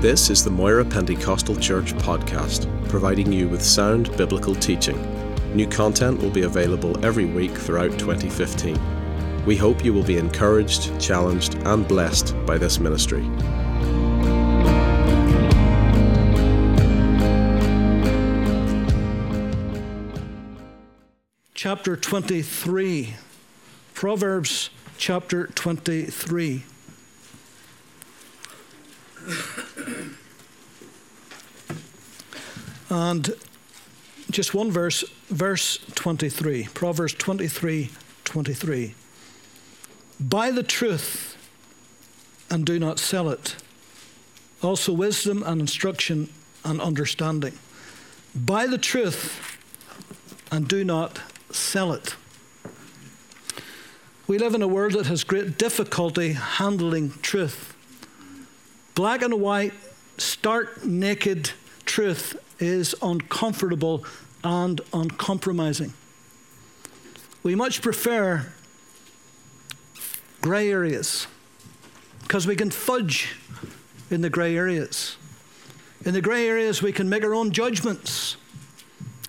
This 0.00 0.30
is 0.30 0.42
the 0.42 0.50
Moira 0.50 0.82
Pentecostal 0.82 1.54
Church 1.56 1.92
podcast, 1.92 2.66
providing 2.88 3.30
you 3.30 3.48
with 3.48 3.62
sound 3.62 4.16
biblical 4.16 4.54
teaching. 4.54 4.96
New 5.54 5.66
content 5.66 6.22
will 6.22 6.30
be 6.30 6.44
available 6.44 7.04
every 7.04 7.26
week 7.26 7.50
throughout 7.50 7.98
2015. 7.98 9.44
We 9.44 9.58
hope 9.58 9.84
you 9.84 9.92
will 9.92 10.02
be 10.02 10.16
encouraged, 10.16 10.98
challenged, 10.98 11.56
and 11.66 11.86
blessed 11.86 12.34
by 12.46 12.56
this 12.56 12.80
ministry. 12.80 13.28
Chapter 21.52 21.94
23. 21.94 23.16
Proverbs 23.92 24.70
chapter 24.96 25.48
23. 25.48 26.64
And 32.90 33.30
just 34.30 34.52
one 34.52 34.70
verse, 34.70 35.04
verse 35.28 35.78
23, 35.94 36.68
Proverbs 36.74 37.14
23 37.14 37.90
23. 38.24 38.94
Buy 40.20 40.50
the 40.50 40.62
truth 40.62 41.36
and 42.50 42.66
do 42.66 42.78
not 42.78 42.98
sell 42.98 43.28
it. 43.30 43.56
Also, 44.62 44.92
wisdom 44.92 45.42
and 45.44 45.60
instruction 45.60 46.28
and 46.64 46.80
understanding. 46.80 47.58
Buy 48.34 48.66
the 48.66 48.78
truth 48.78 49.58
and 50.52 50.68
do 50.68 50.84
not 50.84 51.20
sell 51.50 51.92
it. 51.92 52.14
We 54.26 54.38
live 54.38 54.54
in 54.54 54.62
a 54.62 54.68
world 54.68 54.92
that 54.92 55.06
has 55.06 55.24
great 55.24 55.58
difficulty 55.58 56.32
handling 56.32 57.12
truth. 57.22 57.74
Black 58.94 59.22
and 59.22 59.40
white, 59.40 59.72
stark, 60.18 60.84
naked 60.84 61.50
truth 61.84 62.36
is 62.60 62.94
uncomfortable 63.02 64.04
and 64.44 64.80
uncompromising. 64.92 65.92
We 67.42 67.54
much 67.54 67.82
prefer 67.82 68.52
grey 70.40 70.70
areas 70.70 71.26
because 72.22 72.46
we 72.46 72.56
can 72.56 72.70
fudge 72.70 73.36
in 74.10 74.20
the 74.20 74.30
grey 74.30 74.56
areas. 74.56 75.16
In 76.04 76.14
the 76.14 76.20
grey 76.20 76.48
areas, 76.48 76.82
we 76.82 76.92
can 76.92 77.08
make 77.08 77.24
our 77.24 77.34
own 77.34 77.50
judgments. 77.50 78.36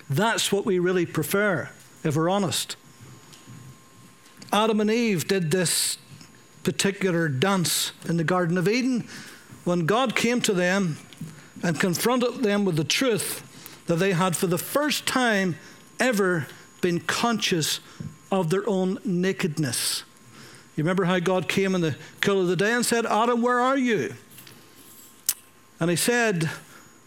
That's 0.10 0.52
what 0.52 0.66
we 0.66 0.80
really 0.80 1.06
prefer, 1.06 1.70
if 2.04 2.16
we're 2.16 2.30
honest. 2.30 2.76
Adam 4.54 4.82
and 4.82 4.92
Eve 4.92 5.28
did 5.28 5.52
this 5.52 5.98
particular 6.64 7.28
dance 7.28 7.92
in 8.08 8.18
the 8.18 8.24
Garden 8.24 8.58
of 8.58 8.68
Eden 8.68 9.08
when 9.64 9.86
God 9.86 10.16
came 10.16 10.42
to 10.42 10.54
them 10.54 10.98
and 11.64 11.80
confronted 11.80 12.44
them 12.44 12.66
with 12.66 12.76
the 12.76 12.84
truth 12.84 13.44
that 13.88 13.98
they 13.98 14.14
had 14.14 14.36
for 14.36 14.48
the 14.48 14.58
first 14.58 15.06
time 15.06 15.58
ever 16.00 16.48
been 16.82 17.00
conscious 17.00 17.80
of 18.32 18.50
their 18.50 18.68
own 18.68 18.98
nakedness. 19.04 20.04
You 20.76 20.84
remember 20.84 21.04
how 21.04 21.20
God 21.20 21.48
came 21.48 21.76
in 21.76 21.82
the 21.82 21.96
cool 22.22 22.42
of 22.42 22.48
the 22.48 22.56
day 22.56 22.74
and 22.74 22.86
said, 22.86 23.06
Adam, 23.06 23.42
where 23.42 23.60
are 23.60 23.78
you? 23.78 24.14
And 25.80 25.90
he 25.90 25.96
said, 25.96 26.50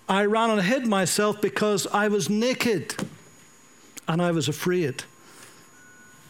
I 0.08 0.26
ran 0.26 0.50
and 0.50 0.62
hid 0.62 0.86
myself 0.86 1.40
because 1.40 1.86
I 1.86 2.08
was 2.08 2.28
naked 2.28 2.94
and 4.06 4.20
I 4.20 4.32
was 4.32 4.48
afraid. 4.48 5.04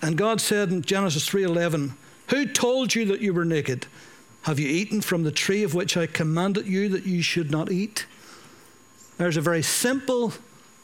And 0.00 0.16
God 0.16 0.41
said 0.41 0.70
in 0.70 0.83
Genesis 0.83 1.28
3:11, 1.28 1.94
"Who 2.28 2.47
told 2.47 2.94
you 2.94 3.05
that 3.06 3.20
you 3.20 3.33
were 3.33 3.44
naked? 3.44 3.86
Have 4.42 4.61
you 4.61 4.69
eaten 4.69 5.00
from 5.00 5.22
the 5.22 5.33
tree 5.33 5.62
of 5.62 5.75
which 5.75 5.97
I 5.97 6.06
commanded 6.06 6.66
you 6.66 6.88
that 6.91 7.06
you 7.06 7.22
should 7.22 7.50
not 7.50 7.72
eat?" 7.72 8.05
There's 9.16 9.36
a 9.36 9.40
very 9.40 9.62
simple, 9.62 10.32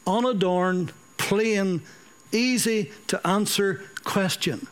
unadorned, 0.07 0.93
plain, 1.17 1.81
easy 2.31 2.91
to 3.07 3.25
answer 3.27 3.83
question. 4.03 4.67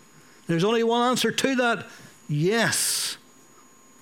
There's 0.48 0.64
only 0.64 0.84
one 0.84 1.10
answer 1.10 1.32
to 1.32 1.56
that 1.56 1.88
yes, 2.28 3.18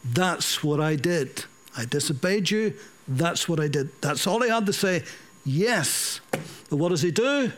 that's 0.03 0.63
what 0.63 0.79
I 0.79 0.96
did. 0.96 1.46
I 1.75 1.85
disobeyed 1.85 2.50
you, 2.50 2.73
that's 3.07 3.47
what 3.47 3.59
I 3.59 3.67
did. 3.67 3.90
That's 4.01 4.28
all 4.28 4.41
he 4.41 4.50
had 4.50 4.66
to 4.66 4.73
say. 4.73 5.03
Yes. 5.46 6.19
But 6.31 6.78
what 6.78 6.90
does 6.90 7.01
he 7.01 7.12
do? 7.12 7.51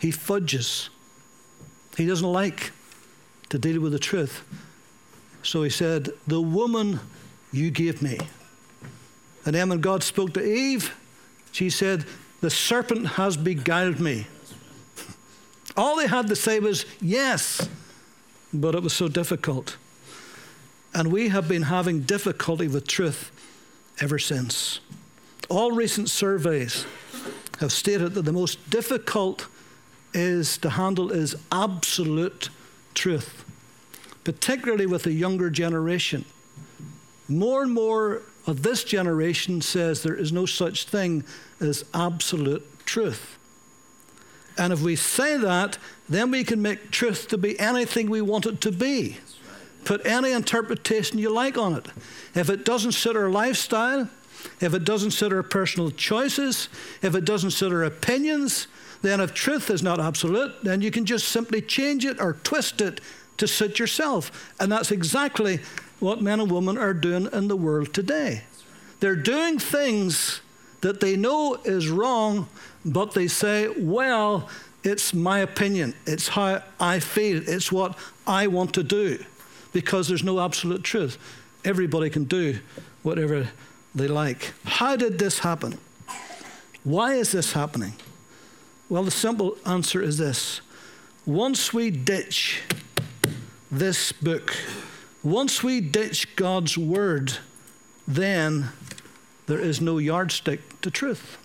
He 0.00 0.10
fudges. 0.10 0.88
He 1.96 2.06
doesn't 2.06 2.30
like 2.30 2.72
to 3.50 3.58
deal 3.58 3.80
with 3.80 3.92
the 3.92 3.98
truth. 3.98 4.44
So 5.42 5.62
he 5.62 5.70
said, 5.70 6.10
The 6.26 6.40
woman 6.40 7.00
you 7.52 7.70
gave 7.70 8.00
me. 8.00 8.18
And 9.44 9.54
then 9.54 9.68
when 9.68 9.80
God 9.80 10.02
spoke 10.02 10.34
to 10.34 10.44
Eve, 10.44 10.94
she 11.52 11.70
said, 11.70 12.04
The 12.40 12.50
serpent 12.50 13.06
has 13.06 13.36
beguiled 13.36 14.00
me. 14.00 14.26
All 15.76 15.96
they 15.96 16.06
had 16.06 16.26
to 16.28 16.36
say 16.36 16.58
was 16.58 16.84
yes, 17.00 17.68
but 18.52 18.74
it 18.74 18.82
was 18.82 18.92
so 18.92 19.08
difficult. 19.08 19.76
And 20.94 21.12
we 21.12 21.28
have 21.28 21.48
been 21.48 21.62
having 21.62 22.00
difficulty 22.00 22.66
with 22.66 22.86
truth 22.86 23.30
ever 24.00 24.18
since. 24.18 24.80
All 25.48 25.72
recent 25.72 26.10
surveys 26.10 26.86
have 27.60 27.72
stated 27.72 28.14
that 28.14 28.22
the 28.22 28.32
most 28.32 28.70
difficult 28.70 29.46
is 30.14 30.58
to 30.58 30.70
handle 30.70 31.10
is 31.10 31.36
absolute 31.52 32.50
truth, 32.94 33.44
particularly 34.24 34.86
with 34.86 35.04
the 35.04 35.12
younger 35.12 35.50
generation. 35.50 36.24
More 37.28 37.62
and 37.62 37.72
more 37.72 38.22
of 38.48 38.62
this 38.62 38.82
generation 38.84 39.60
says 39.60 40.02
there 40.02 40.14
is 40.14 40.32
no 40.32 40.46
such 40.46 40.84
thing 40.84 41.24
as 41.60 41.84
absolute 41.92 42.64
truth. 42.86 43.38
And 44.56 44.72
if 44.72 44.80
we 44.80 44.96
say 44.96 45.36
that, 45.36 45.78
then 46.08 46.30
we 46.30 46.42
can 46.42 46.60
make 46.60 46.90
truth 46.90 47.28
to 47.28 47.38
be 47.38 47.58
anything 47.60 48.10
we 48.10 48.20
want 48.22 48.46
it 48.46 48.60
to 48.62 48.72
be. 48.72 49.18
Put 49.84 50.04
any 50.04 50.32
interpretation 50.32 51.18
you 51.18 51.30
like 51.30 51.56
on 51.56 51.74
it. 51.74 51.86
If 52.34 52.50
it 52.50 52.64
doesn't 52.64 52.92
suit 52.92 53.16
our 53.16 53.30
lifestyle, 53.30 54.08
if 54.60 54.74
it 54.74 54.84
doesn't 54.84 55.12
suit 55.12 55.32
our 55.32 55.42
personal 55.42 55.90
choices, 55.90 56.68
if 57.02 57.14
it 57.14 57.24
doesn't 57.24 57.52
suit 57.52 57.72
our 57.72 57.84
opinions, 57.84 58.66
then 59.02 59.20
if 59.20 59.32
truth 59.32 59.70
is 59.70 59.82
not 59.82 60.00
absolute, 60.00 60.64
then 60.64 60.80
you 60.80 60.90
can 60.90 61.04
just 61.04 61.28
simply 61.28 61.62
change 61.62 62.04
it 62.04 62.20
or 62.20 62.34
twist 62.42 62.80
it 62.80 63.00
to 63.36 63.46
suit 63.46 63.78
yourself. 63.78 64.52
And 64.58 64.70
that's 64.72 64.90
exactly 64.90 65.60
what 66.00 66.22
men 66.22 66.40
and 66.40 66.50
women 66.50 66.78
are 66.78 66.94
doing 66.94 67.28
in 67.32 67.48
the 67.48 67.56
world 67.56 67.92
today. 67.92 68.42
They're 69.00 69.16
doing 69.16 69.58
things 69.58 70.40
that 70.80 71.00
they 71.00 71.16
know 71.16 71.54
is 71.64 71.88
wrong, 71.88 72.48
but 72.84 73.12
they 73.12 73.28
say, 73.28 73.68
well, 73.68 74.48
it's 74.84 75.12
my 75.12 75.40
opinion, 75.40 75.94
it's 76.06 76.28
how 76.28 76.62
I 76.78 77.00
feel, 77.00 77.42
it's 77.48 77.72
what 77.72 77.98
I 78.26 78.46
want 78.46 78.74
to 78.74 78.82
do, 78.82 79.24
because 79.72 80.08
there's 80.08 80.22
no 80.22 80.40
absolute 80.40 80.84
truth. 80.84 81.18
Everybody 81.64 82.10
can 82.10 82.24
do 82.24 82.58
whatever 83.02 83.48
they 83.94 84.06
like. 84.06 84.54
How 84.64 84.96
did 84.96 85.18
this 85.18 85.40
happen? 85.40 85.78
Why 86.84 87.14
is 87.14 87.32
this 87.32 87.52
happening? 87.52 87.94
Well, 88.88 89.02
the 89.02 89.10
simple 89.10 89.58
answer 89.66 90.00
is 90.00 90.18
this 90.18 90.60
once 91.26 91.74
we 91.74 91.90
ditch 91.90 92.62
this 93.70 94.12
book, 94.12 94.56
once 95.22 95.62
we 95.62 95.80
ditch 95.80 96.36
God's 96.36 96.78
word, 96.78 97.38
then 98.06 98.70
there 99.46 99.58
is 99.58 99.80
no 99.80 99.98
yardstick 99.98 100.80
to 100.82 100.90
truth. 100.90 101.38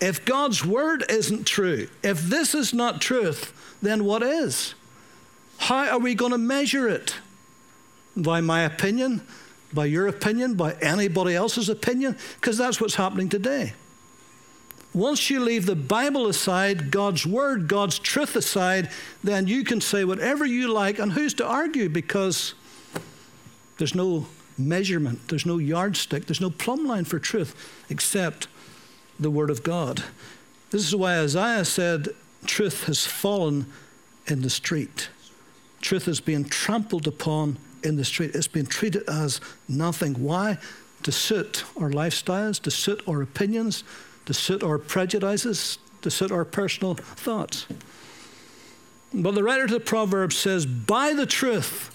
If 0.00 0.24
God's 0.24 0.64
word 0.64 1.04
isn't 1.10 1.46
true, 1.46 1.88
if 2.02 2.22
this 2.22 2.54
is 2.54 2.72
not 2.72 3.00
truth, 3.00 3.52
then 3.82 4.04
what 4.04 4.22
is? 4.22 4.74
How 5.58 5.90
are 5.90 5.98
we 5.98 6.14
going 6.14 6.32
to 6.32 6.38
measure 6.38 6.88
it? 6.88 7.16
By 8.16 8.40
my 8.40 8.62
opinion, 8.62 9.22
by 9.72 9.86
your 9.86 10.08
opinion, 10.08 10.54
by 10.54 10.72
anybody 10.80 11.34
else's 11.34 11.68
opinion? 11.68 12.16
Because 12.36 12.56
that's 12.56 12.80
what's 12.80 12.94
happening 12.94 13.28
today. 13.28 13.74
Once 14.92 15.30
you 15.30 15.38
leave 15.38 15.66
the 15.66 15.76
Bible 15.76 16.26
aside, 16.26 16.90
God's 16.90 17.24
word, 17.24 17.68
God's 17.68 17.98
truth 17.98 18.34
aside, 18.34 18.90
then 19.22 19.46
you 19.46 19.62
can 19.62 19.80
say 19.80 20.04
whatever 20.04 20.44
you 20.44 20.72
like, 20.72 20.98
and 20.98 21.12
who's 21.12 21.34
to 21.34 21.46
argue? 21.46 21.88
Because 21.88 22.54
there's 23.78 23.94
no 23.94 24.26
measurement, 24.58 25.28
there's 25.28 25.46
no 25.46 25.58
yardstick, 25.58 26.26
there's 26.26 26.40
no 26.40 26.50
plumb 26.50 26.86
line 26.86 27.04
for 27.04 27.18
truth 27.18 27.54
except 27.88 28.48
the 29.18 29.30
Word 29.30 29.50
of 29.50 29.62
God. 29.62 30.02
This 30.70 30.86
is 30.86 30.94
why 30.94 31.18
Isaiah 31.18 31.64
said, 31.64 32.08
Truth 32.46 32.84
has 32.84 33.06
fallen 33.06 33.66
in 34.26 34.42
the 34.42 34.50
street. 34.50 35.08
Truth 35.80 36.08
is 36.08 36.20
being 36.20 36.44
trampled 36.44 37.06
upon 37.06 37.58
in 37.82 37.96
the 37.96 38.04
street. 38.04 38.34
It's 38.34 38.48
being 38.48 38.66
treated 38.66 39.02
as 39.08 39.40
nothing. 39.68 40.14
Why? 40.14 40.58
To 41.04 41.12
suit 41.12 41.64
our 41.76 41.90
lifestyles, 41.90 42.60
to 42.62 42.70
suit 42.70 43.02
our 43.08 43.22
opinions, 43.22 43.84
to 44.30 44.34
suit 44.34 44.62
our 44.62 44.78
prejudices, 44.78 45.80
to 46.02 46.08
suit 46.08 46.30
our 46.30 46.44
personal 46.44 46.94
thoughts. 46.94 47.66
But 49.12 49.34
the 49.34 49.42
writer 49.42 49.64
of 49.64 49.72
the 49.72 49.80
Proverbs 49.80 50.36
says, 50.36 50.66
Buy 50.66 51.14
the 51.14 51.26
truth 51.26 51.90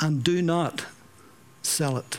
and 0.00 0.24
do 0.24 0.42
not 0.42 0.84
sell 1.62 1.96
it. 1.96 2.18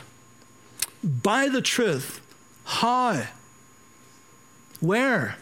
Buy 1.02 1.50
the 1.50 1.60
truth. 1.60 2.22
How? 2.64 3.24
Where? 4.80 5.36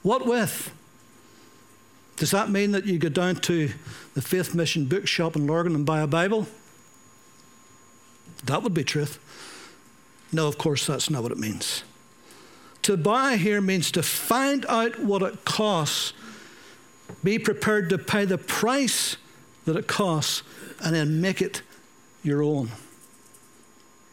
What 0.00 0.24
with? 0.24 0.72
Does 2.16 2.30
that 2.30 2.48
mean 2.48 2.70
that 2.70 2.86
you 2.86 2.98
go 2.98 3.10
down 3.10 3.36
to 3.36 3.72
the 4.14 4.22
Faith 4.22 4.54
Mission 4.54 4.86
bookshop 4.86 5.36
in 5.36 5.46
Lurgan 5.46 5.74
and 5.74 5.84
buy 5.84 6.00
a 6.00 6.06
Bible? 6.06 6.46
That 8.44 8.62
would 8.62 8.72
be 8.72 8.84
truth. 8.84 9.18
No, 10.32 10.48
of 10.48 10.56
course, 10.56 10.86
that's 10.86 11.10
not 11.10 11.22
what 11.22 11.30
it 11.30 11.38
means. 11.38 11.84
To 12.82 12.96
buy 12.96 13.36
here 13.36 13.60
means 13.60 13.90
to 13.92 14.02
find 14.02 14.64
out 14.66 14.98
what 14.98 15.22
it 15.22 15.44
costs, 15.44 16.12
be 17.22 17.38
prepared 17.38 17.90
to 17.90 17.98
pay 17.98 18.24
the 18.24 18.38
price 18.38 19.16
that 19.64 19.76
it 19.76 19.86
costs, 19.86 20.42
and 20.82 20.94
then 20.94 21.20
make 21.20 21.42
it 21.42 21.62
your 22.22 22.42
own. 22.42 22.70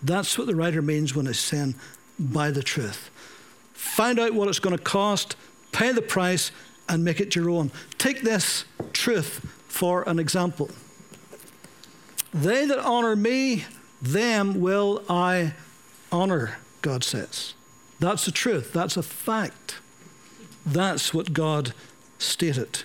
That's 0.03 0.37
what 0.37 0.47
the 0.47 0.55
writer 0.55 0.81
means 0.81 1.15
when 1.15 1.25
he's 1.25 1.39
saying, 1.39 1.75
buy 2.19 2.51
the 2.51 2.63
truth. 2.63 3.09
Find 3.73 4.19
out 4.19 4.33
what 4.33 4.47
it's 4.47 4.59
going 4.59 4.75
to 4.75 4.83
cost, 4.83 5.35
pay 5.71 5.91
the 5.91 6.01
price, 6.01 6.51
and 6.89 7.03
make 7.03 7.19
it 7.19 7.35
your 7.35 7.49
own. 7.49 7.71
Take 7.97 8.21
this 8.21 8.65
truth 8.93 9.45
for 9.67 10.07
an 10.07 10.19
example. 10.19 10.69
They 12.33 12.65
that 12.65 12.79
honor 12.79 13.15
me, 13.15 13.65
them 14.01 14.59
will 14.59 15.03
I 15.09 15.53
honor, 16.11 16.57
God 16.81 17.03
says. 17.03 17.53
That's 17.99 18.25
the 18.25 18.31
truth. 18.31 18.73
That's 18.73 18.97
a 18.97 19.03
fact. 19.03 19.79
That's 20.65 21.13
what 21.13 21.33
God 21.33 21.73
stated. 22.19 22.83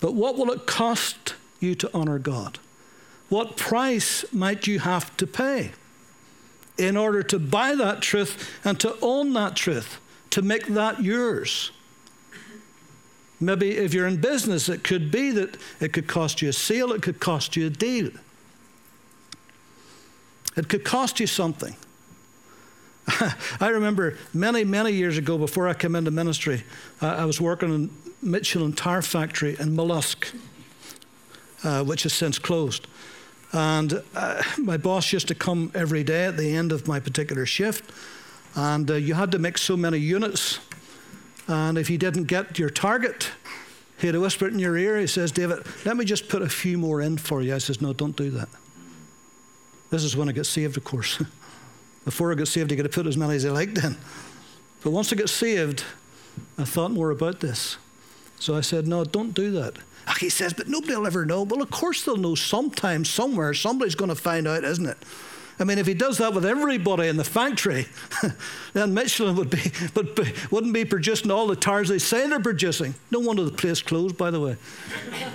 But 0.00 0.14
what 0.14 0.36
will 0.36 0.50
it 0.50 0.66
cost 0.66 1.34
you 1.60 1.74
to 1.76 1.90
honor 1.92 2.18
God? 2.18 2.58
What 3.28 3.56
price 3.56 4.24
might 4.32 4.66
you 4.66 4.78
have 4.78 5.16
to 5.18 5.26
pay 5.26 5.72
in 6.78 6.96
order 6.96 7.22
to 7.24 7.38
buy 7.38 7.74
that 7.74 8.00
truth 8.00 8.58
and 8.64 8.78
to 8.80 8.96
own 9.02 9.32
that 9.34 9.54
truth, 9.56 10.00
to 10.30 10.42
make 10.42 10.66
that 10.68 11.02
yours? 11.02 11.70
Maybe 13.40 13.76
if 13.76 13.94
you're 13.94 14.06
in 14.06 14.20
business, 14.20 14.68
it 14.68 14.82
could 14.82 15.10
be 15.10 15.30
that 15.32 15.56
it 15.80 15.92
could 15.92 16.08
cost 16.08 16.42
you 16.42 16.48
a 16.48 16.52
sale, 16.52 16.92
it 16.92 17.02
could 17.02 17.20
cost 17.20 17.54
you 17.54 17.66
a 17.66 17.70
deal. 17.70 18.10
It 20.56 20.68
could 20.68 20.84
cost 20.84 21.20
you 21.20 21.26
something. 21.28 21.76
I 23.60 23.68
remember 23.68 24.16
many, 24.34 24.64
many 24.64 24.92
years 24.92 25.18
ago, 25.18 25.38
before 25.38 25.68
I 25.68 25.74
came 25.74 25.94
into 25.94 26.10
ministry, 26.10 26.64
uh, 27.00 27.06
I 27.06 27.24
was 27.24 27.40
working 27.40 27.74
in 27.74 27.90
Michelin 28.20 28.72
Tire 28.72 29.02
Factory 29.02 29.56
in 29.58 29.74
Mallusk, 29.74 30.34
uh, 31.64 31.84
which 31.84 32.02
has 32.02 32.12
since 32.12 32.38
closed. 32.38 32.86
And 33.52 34.02
uh, 34.14 34.42
my 34.58 34.76
boss 34.76 35.12
used 35.12 35.28
to 35.28 35.34
come 35.34 35.72
every 35.74 36.04
day 36.04 36.26
at 36.26 36.36
the 36.36 36.54
end 36.54 36.70
of 36.70 36.86
my 36.86 37.00
particular 37.00 37.46
shift, 37.46 37.90
and 38.54 38.90
uh, 38.90 38.94
you 38.94 39.14
had 39.14 39.32
to 39.32 39.38
make 39.38 39.56
so 39.56 39.76
many 39.76 39.98
units. 39.98 40.58
And 41.46 41.78
if 41.78 41.88
you 41.88 41.96
didn't 41.96 42.24
get 42.24 42.58
your 42.58 42.68
target, 42.68 43.30
he'd 44.00 44.16
whisper 44.16 44.46
it 44.48 44.52
in 44.52 44.58
your 44.58 44.76
ear. 44.76 44.98
He 44.98 45.06
says, 45.06 45.32
David, 45.32 45.64
let 45.86 45.96
me 45.96 46.04
just 46.04 46.28
put 46.28 46.42
a 46.42 46.48
few 46.48 46.76
more 46.76 47.00
in 47.00 47.16
for 47.16 47.40
you. 47.40 47.54
I 47.54 47.58
says, 47.58 47.80
No, 47.80 47.94
don't 47.94 48.16
do 48.16 48.30
that. 48.30 48.48
This 49.88 50.04
is 50.04 50.14
when 50.14 50.28
I 50.28 50.32
get 50.32 50.44
saved, 50.44 50.76
of 50.76 50.84
course. 50.84 51.22
Before 52.08 52.32
I 52.32 52.36
got 52.36 52.48
saved, 52.48 52.70
he 52.70 52.76
could 52.78 52.86
have 52.86 52.94
put 52.94 53.06
as 53.06 53.18
many 53.18 53.34
as 53.34 53.42
he 53.42 53.50
liked 53.50 53.76
in. 53.84 53.94
But 54.82 54.92
once 54.92 55.12
I 55.12 55.16
got 55.16 55.28
saved, 55.28 55.84
I 56.56 56.64
thought 56.64 56.90
more 56.90 57.10
about 57.10 57.40
this. 57.40 57.76
So 58.40 58.56
I 58.56 58.62
said, 58.62 58.88
No, 58.88 59.04
don't 59.04 59.34
do 59.34 59.50
that. 59.50 59.74
Ah, 60.06 60.16
he 60.18 60.30
says, 60.30 60.54
But 60.54 60.68
nobody 60.68 60.96
will 60.96 61.06
ever 61.06 61.26
know. 61.26 61.42
Well, 61.42 61.60
of 61.60 61.70
course 61.70 62.06
they'll 62.06 62.16
know 62.16 62.34
sometime, 62.34 63.04
somewhere. 63.04 63.52
Somebody's 63.52 63.94
going 63.94 64.08
to 64.08 64.14
find 64.14 64.48
out, 64.48 64.64
isn't 64.64 64.86
it? 64.86 64.96
I 65.58 65.64
mean, 65.64 65.76
if 65.76 65.86
he 65.86 65.92
does 65.92 66.16
that 66.16 66.32
with 66.32 66.46
everybody 66.46 67.08
in 67.08 67.18
the 67.18 67.24
factory, 67.24 67.88
then 68.72 68.94
Michelin 68.94 69.36
would 69.36 69.50
be, 69.50 69.70
but 69.92 70.50
wouldn't 70.50 70.72
be 70.72 70.86
producing 70.86 71.30
all 71.30 71.46
the 71.46 71.56
tires 71.56 71.90
they 71.90 71.98
say 71.98 72.26
they're 72.26 72.40
producing. 72.40 72.94
No 73.10 73.18
wonder 73.18 73.44
the 73.44 73.50
place 73.50 73.82
closed, 73.82 74.16
by 74.16 74.30
the 74.30 74.40
way, 74.40 74.56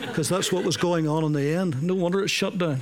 because 0.02 0.28
that's 0.28 0.52
what 0.52 0.64
was 0.64 0.75
going 0.75 1.08
on 1.08 1.24
in 1.24 1.34
the 1.34 1.54
end. 1.54 1.84
No 1.84 1.94
wonder 1.94 2.24
it 2.24 2.30
shut 2.30 2.58
down. 2.58 2.81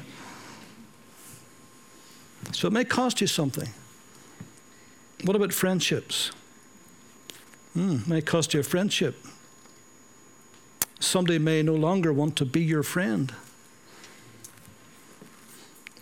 So 2.54 2.70
it 2.70 2.74
may 2.74 2.86
cost 2.86 3.20
you 3.20 3.28
something. 3.28 3.68
What 5.24 5.36
about 5.36 5.54
friendships? 5.54 6.32
Hmm, 7.74 7.98
may 8.08 8.22
cost 8.22 8.54
you 8.54 8.60
a 8.60 8.64
friendship. 8.64 9.16
Somebody 11.00 11.40
may 11.40 11.62
no 11.62 11.76
longer 11.76 12.12
want 12.12 12.36
to 12.38 12.46
be 12.46 12.62
your 12.62 12.84
friend. 12.84 13.34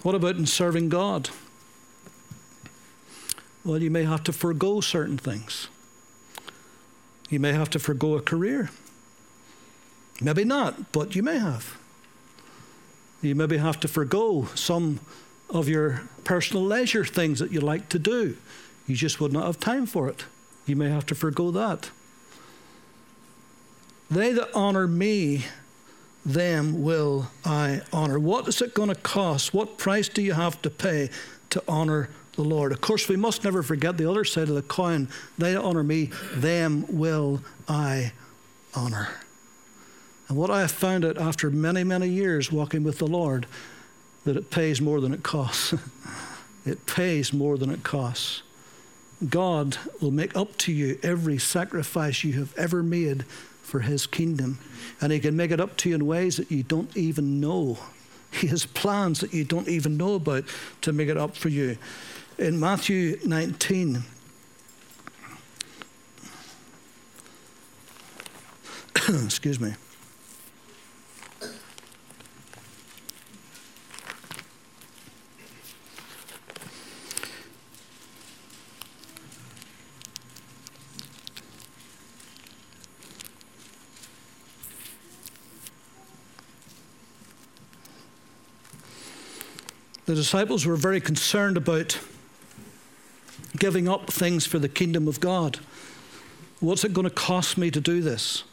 What 0.01 0.15
about 0.15 0.37
in 0.37 0.45
serving 0.45 0.89
God? 0.89 1.29
Well, 3.65 3.81
you 3.81 3.91
may 3.91 4.03
have 4.03 4.23
to 4.23 4.33
forego 4.33 4.79
certain 4.81 5.17
things. 5.17 5.67
You 7.29 7.39
may 7.39 7.53
have 7.53 7.69
to 7.71 7.79
forego 7.79 8.15
a 8.15 8.21
career. 8.21 8.71
Maybe 10.21 10.43
not, 10.43 10.91
but 10.91 11.15
you 11.15 11.23
may 11.23 11.37
have. 11.37 11.77
You 13.21 13.35
maybe 13.35 13.57
have 13.57 13.79
to 13.81 13.87
forego 13.87 14.47
some 14.55 15.01
of 15.49 15.67
your 15.67 16.03
personal 16.23 16.63
leisure 16.63 17.03
things 17.03 17.39
that 17.39 17.51
you 17.51 17.59
like 17.59 17.89
to 17.89 17.99
do. 17.99 18.37
You 18.89 18.95
just 18.95 19.21
would 19.21 19.31
not 19.31 19.45
have 19.45 19.59
time 19.59 19.85
for 19.85 20.09
it. 20.09 20.25
You 20.65 20.75
may 20.75 20.89
have 20.89 21.05
to 21.07 21.15
forego 21.15 21.51
that. 21.51 21.91
They 24.09 24.33
that 24.33 24.49
honor 24.55 24.87
me, 24.87 25.45
them 26.25 26.81
will 26.81 27.27
I 27.45 27.81
honor. 27.93 28.17
What 28.17 28.47
is 28.47 28.63
it 28.63 28.73
going 28.73 28.89
to 28.89 28.95
cost? 28.95 29.53
What 29.53 29.77
price 29.77 30.09
do 30.09 30.23
you 30.23 30.33
have 30.33 30.59
to 30.63 30.71
pay 30.71 31.11
to 31.51 31.63
honor 31.67 32.09
the 32.33 32.41
Lord? 32.41 32.71
Of 32.71 32.81
course, 32.81 33.07
we 33.07 33.15
must 33.15 33.43
never 33.43 33.61
forget 33.61 33.95
the 33.97 34.09
other 34.09 34.25
side 34.25 34.49
of 34.49 34.55
the 34.55 34.63
coin. 34.63 35.07
They 35.37 35.53
that 35.53 35.61
honor 35.61 35.83
me, 35.83 36.09
them 36.33 36.85
will 36.89 37.41
I 37.67 38.13
honor. 38.73 39.09
And 40.27 40.35
what 40.35 40.49
I 40.49 40.61
have 40.61 40.71
found 40.71 41.05
out 41.05 41.19
after 41.19 41.51
many, 41.51 41.83
many 41.83 42.09
years 42.09 42.51
walking 42.51 42.83
with 42.83 42.97
the 42.97 43.07
Lord 43.07 43.45
that 44.23 44.35
it 44.35 44.49
pays 44.49 44.81
more 44.81 44.99
than 44.99 45.13
it 45.13 45.21
costs. 45.21 45.75
it 46.65 46.87
pays 46.87 47.31
more 47.31 47.55
than 47.55 47.69
it 47.69 47.83
costs. 47.83 48.41
God 49.27 49.77
will 49.99 50.11
make 50.11 50.35
up 50.35 50.57
to 50.59 50.71
you 50.71 50.97
every 51.03 51.37
sacrifice 51.37 52.23
you 52.23 52.33
have 52.33 52.55
ever 52.57 52.81
made 52.81 53.23
for 53.61 53.81
His 53.81 54.07
kingdom. 54.07 54.59
And 55.01 55.11
He 55.11 55.19
can 55.19 55.35
make 55.35 55.51
it 55.51 55.59
up 55.59 55.75
to 55.77 55.89
you 55.89 55.95
in 55.95 56.05
ways 56.05 56.37
that 56.37 56.49
you 56.49 56.63
don't 56.63 56.95
even 56.95 57.41
know. 57.41 57.77
He 58.31 58.47
has 58.47 58.65
plans 58.65 59.19
that 59.19 59.33
you 59.33 59.43
don't 59.43 59.67
even 59.67 59.97
know 59.97 60.15
about 60.15 60.45
to 60.81 60.93
make 60.93 61.09
it 61.09 61.17
up 61.17 61.35
for 61.35 61.49
you. 61.49 61.77
In 62.37 62.59
Matthew 62.59 63.19
19, 63.25 64.03
excuse 69.25 69.59
me. 69.59 69.73
The 90.09 90.15
disciples 90.15 90.65
were 90.65 90.75
very 90.75 90.99
concerned 90.99 91.55
about 91.55 91.99
giving 93.55 93.87
up 93.87 94.11
things 94.11 94.43
for 94.43 94.57
the 94.57 94.67
kingdom 94.67 95.07
of 95.07 95.19
God. 95.19 95.59
What's 96.59 96.83
it 96.83 96.93
going 96.93 97.07
to 97.07 97.13
cost 97.13 97.59
me 97.59 97.69
to 97.69 97.79
do 97.79 98.01
this? 98.01 98.43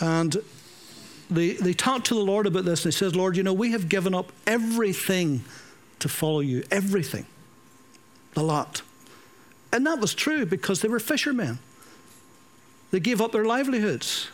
And 0.00 0.38
they, 1.30 1.52
they 1.52 1.74
talked 1.74 2.06
to 2.06 2.14
the 2.14 2.22
Lord 2.22 2.46
about 2.46 2.64
this. 2.64 2.86
and 2.86 2.90
They 2.90 2.96
said, 2.96 3.16
Lord, 3.16 3.36
you 3.36 3.42
know, 3.42 3.52
we 3.52 3.72
have 3.72 3.90
given 3.90 4.14
up 4.14 4.32
everything 4.46 5.44
to 5.98 6.08
follow 6.08 6.40
you, 6.40 6.64
everything, 6.70 7.26
a 8.34 8.42
lot. 8.42 8.80
And 9.74 9.86
that 9.86 10.00
was 10.00 10.14
true 10.14 10.46
because 10.46 10.80
they 10.80 10.88
were 10.88 11.00
fishermen. 11.00 11.58
They 12.92 13.00
gave 13.00 13.20
up 13.20 13.32
their 13.32 13.44
livelihoods. 13.44 14.30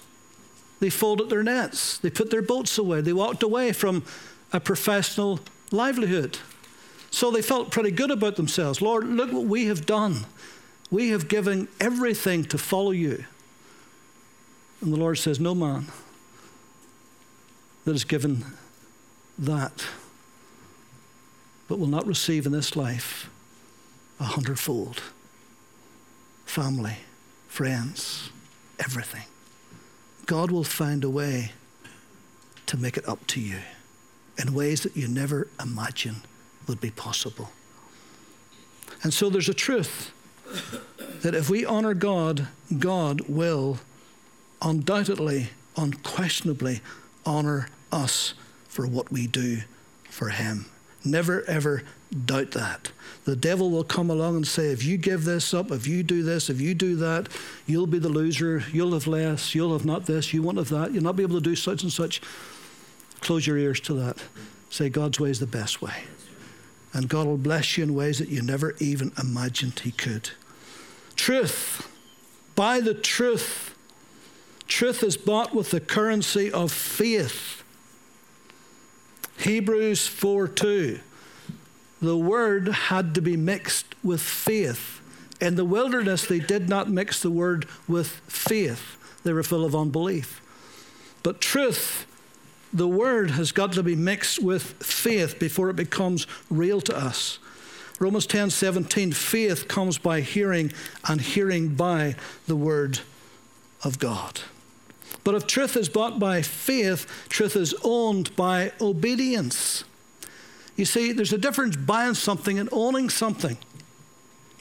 They 0.79 0.89
folded 0.89 1.31
their 1.31 1.43
nets. 1.43 1.99
They 1.99 2.11
put 2.11 2.31
their 2.31 2.43
boats 2.43 2.79
away. 2.79 3.01
They 3.01 3.13
walked 3.13 3.43
away 3.43 3.73
from 3.73 4.05
a 4.53 4.61
professional 4.61 5.41
livelihood. 5.71 6.39
So 7.11 7.31
they 7.31 7.43
felt 7.43 7.71
pretty 7.71 7.91
good 7.91 8.11
about 8.11 8.37
themselves. 8.37 8.83
Lord, 8.83 9.05
look 9.05 9.33
what 9.33 9.45
we 9.45 9.67
have 9.67 9.87
done. 9.87 10.27
We 10.91 11.11
have 11.11 11.29
given 11.29 11.69
everything 11.81 12.45
to 12.45 12.59
follow 12.59 12.91
you. 12.91 13.25
And 14.81 14.93
the 14.93 14.99
Lord 14.99 15.19
says, 15.19 15.41
No 15.41 15.55
man 15.55 15.87
that 17.85 17.95
is 17.95 18.05
given 18.05 18.45
that, 19.39 19.87
but 21.69 21.79
will 21.79 21.87
not 21.87 22.07
receive 22.07 22.47
in 22.47 22.53
this 22.53 22.77
life 22.77 23.31
a 24.21 24.25
hundredfold 24.25 25.03
family, 26.45 26.99
friends, 27.49 28.31
everything. 28.79 29.25
God 30.27 30.51
will 30.51 30.65
find 30.65 31.05
a 31.05 31.11
way 31.11 31.53
to 32.67 32.77
make 32.77 32.97
it 32.97 33.09
up 33.09 33.27
to 33.29 33.41
you 33.41 33.61
in 34.39 34.55
ways 34.55 34.83
that 34.83 34.97
you 34.97 35.09
never 35.09 35.49
imagined 35.61 36.23
would 36.67 36.81
be 36.81 36.91
possible. 36.91 37.51
And 39.03 39.13
so 39.13 39.31
there's 39.31 39.49
a 39.49 39.55
truth 39.55 40.13
that 41.23 41.35
if 41.35 41.51
we 41.51 41.65
honor 41.65 41.95
God, 41.95 42.49
God 42.79 43.23
will 43.23 43.79
undoubtedly, 44.63 45.51
unquestionably 45.77 46.81
honor 47.25 47.69
us 47.93 48.35
for 48.69 48.87
what 48.87 49.11
we 49.11 49.27
do 49.27 49.59
for 50.11 50.29
Him. 50.29 50.67
Never 51.05 51.45
ever 51.45 51.83
doubt 52.25 52.53
that. 52.53 52.91
The 53.25 53.37
devil 53.37 53.71
will 53.71 53.85
come 53.85 54.11
along 54.11 54.37
and 54.37 54.47
say, 54.47 54.69
if 54.69 54.85
you 54.85 54.97
give 54.97 55.25
this 55.25 55.53
up, 55.53 55.71
if 55.71 55.87
you 55.87 56.03
do 56.03 56.23
this, 56.23 56.49
if 56.49 56.61
you 56.61 56.75
do 56.75 56.97
that, 56.97 57.29
you'll 57.67 57.87
be 57.87 57.99
the 57.99 58.09
loser, 58.09 58.63
you'll 58.73 58.93
have 58.93 59.07
less, 59.07 59.55
you'll 59.55 59.73
have 59.73 59.85
not 59.85 60.07
this, 60.07 60.33
you 60.33 60.43
won't 60.43 60.59
have 60.59 60.69
that, 60.69 60.93
you'll 60.93 61.03
not 61.03 61.17
be 61.17 61.23
able 61.23 61.37
to 61.37 61.45
do 61.45 61.57
such 61.57 61.83
and 61.83 61.93
such. 61.93 62.21
Close 63.21 63.47
your 63.47 63.59
ears 63.59 63.81
to 63.81 63.95
that. 63.95 64.19
Say, 64.71 64.89
God's 64.89 65.19
way 65.19 65.31
is 65.31 65.41
the 65.41 65.47
best 65.47 65.81
way. 65.81 66.05
And 66.93 67.09
God 67.09 67.27
will 67.27 67.37
bless 67.37 67.77
you 67.77 67.85
in 67.85 67.95
ways 67.95 68.19
that 68.19 68.29
you 68.29 68.43
never 68.43 68.75
even 68.79 69.13
imagined 69.19 69.81
He 69.81 69.91
could. 69.91 70.31
Truth. 71.15 71.89
Buy 72.55 72.81
the 72.81 72.95
truth. 72.95 73.75
Truth 74.67 75.03
is 75.03 75.17
bought 75.17 75.55
with 75.55 75.71
the 75.71 75.81
currency 75.81 76.51
of 76.51 76.73
faith. 76.73 77.63
Hebrews 79.39 80.07
4 80.07 80.49
2. 80.49 81.01
The 82.01 82.17
word 82.17 82.69
had 82.69 83.15
to 83.15 83.21
be 83.21 83.37
mixed 83.37 83.95
with 84.03 84.21
faith. 84.21 85.01
In 85.41 85.57
the 85.57 85.65
wilderness, 85.65 86.27
they 86.27 86.39
did 86.39 86.69
not 86.69 86.91
mix 86.91 87.21
the 87.21 87.31
word 87.31 87.67
with 87.87 88.09
faith, 88.27 88.97
they 89.23 89.33
were 89.33 89.43
full 89.43 89.65
of 89.65 89.75
unbelief. 89.75 90.41
But 91.23 91.41
truth, 91.41 92.07
the 92.73 92.89
word 92.89 93.33
has 93.33 93.53
got 93.53 93.73
to 93.73 93.83
be 93.83 93.97
mixed 93.97 94.43
with 94.43 94.63
faith 94.83 95.39
before 95.39 95.71
it 95.71 95.77
becomes 95.77 96.27
real 96.51 96.81
to 96.83 96.97
us. 96.97 97.39
Romans 97.99 98.27
10 98.27 98.51
17, 98.51 99.13
faith 99.13 99.69
comes 99.69 99.99
by 99.99 100.21
hearing, 100.21 100.73
and 101.09 101.21
hearing 101.21 101.75
by 101.75 102.15
the 102.47 102.57
word 102.57 103.01
of 103.83 103.99
God. 103.99 104.41
But 105.25 105.35
if 105.35 105.47
truth 105.47 105.77
is 105.77 105.89
bought 105.89 106.19
by 106.19 106.43
faith, 106.43 107.27
truth 107.29 107.57
is 107.57 107.75
owned 107.83 108.35
by 108.37 108.73
obedience. 108.81 109.85
You 110.77 110.85
see, 110.85 111.13
there's 111.13 111.33
a 111.33 111.39
difference 111.39 111.75
buying 111.75 112.15
something 112.15 112.59
and 112.59 112.69
owning 112.71 113.09
something. 113.09 113.57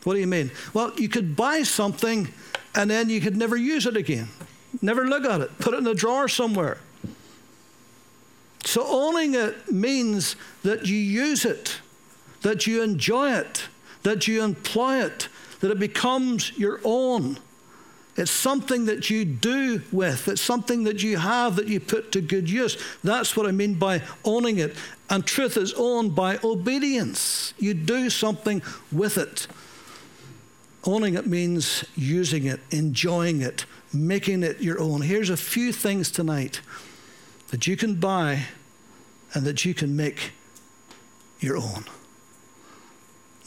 What 0.05 0.13
do 0.13 0.19
you 0.19 0.27
mean? 0.27 0.51
Well, 0.73 0.93
you 0.97 1.09
could 1.09 1.35
buy 1.35 1.63
something 1.63 2.29
and 2.73 2.89
then 2.89 3.09
you 3.09 3.19
could 3.19 3.35
never 3.35 3.57
use 3.57 3.85
it 3.85 3.97
again, 3.97 4.29
never 4.81 5.05
look 5.05 5.25
at 5.25 5.41
it, 5.41 5.57
put 5.59 5.73
it 5.73 5.77
in 5.77 5.87
a 5.87 5.93
drawer 5.93 6.27
somewhere. 6.27 6.77
So, 8.65 8.83
owning 8.85 9.35
it 9.35 9.71
means 9.71 10.35
that 10.63 10.87
you 10.87 10.97
use 10.97 11.45
it, 11.45 11.79
that 12.41 12.65
you 12.65 12.81
enjoy 12.81 13.31
it, 13.31 13.67
that 14.01 14.27
you 14.27 14.43
employ 14.43 15.03
it, 15.03 15.29
that 15.59 15.71
it 15.71 15.79
becomes 15.79 16.57
your 16.57 16.81
own. 16.83 17.37
It's 18.17 18.31
something 18.31 18.85
that 18.85 19.09
you 19.09 19.25
do 19.25 19.81
with. 19.91 20.27
It's 20.27 20.41
something 20.41 20.85
that 20.85 21.03
you 21.03 21.17
have 21.17 21.57
that 21.57 21.67
you 21.67 21.79
put 21.79 22.11
to 22.13 22.21
good 22.21 22.49
use. 22.49 22.77
That's 23.03 23.35
what 23.35 23.45
I 23.45 23.51
mean 23.51 23.75
by 23.75 24.01
owning 24.23 24.57
it. 24.57 24.75
And 25.09 25.25
truth 25.25 25.57
is 25.57 25.73
owned 25.73 26.15
by 26.15 26.39
obedience. 26.43 27.53
You 27.59 27.73
do 27.73 28.09
something 28.09 28.61
with 28.91 29.17
it. 29.17 29.47
Owning 30.85 31.15
it 31.15 31.27
means 31.27 31.83
using 31.95 32.45
it, 32.45 32.61
enjoying 32.71 33.41
it, 33.41 33.65
making 33.93 34.43
it 34.43 34.61
your 34.61 34.79
own. 34.79 35.01
Here's 35.01 35.29
a 35.29 35.37
few 35.37 35.73
things 35.73 36.09
tonight 36.09 36.61
that 37.49 37.67
you 37.67 37.77
can 37.77 37.95
buy 37.95 38.45
and 39.33 39.45
that 39.45 39.65
you 39.65 39.73
can 39.73 39.95
make 39.95 40.31
your 41.39 41.57
own. 41.57 41.85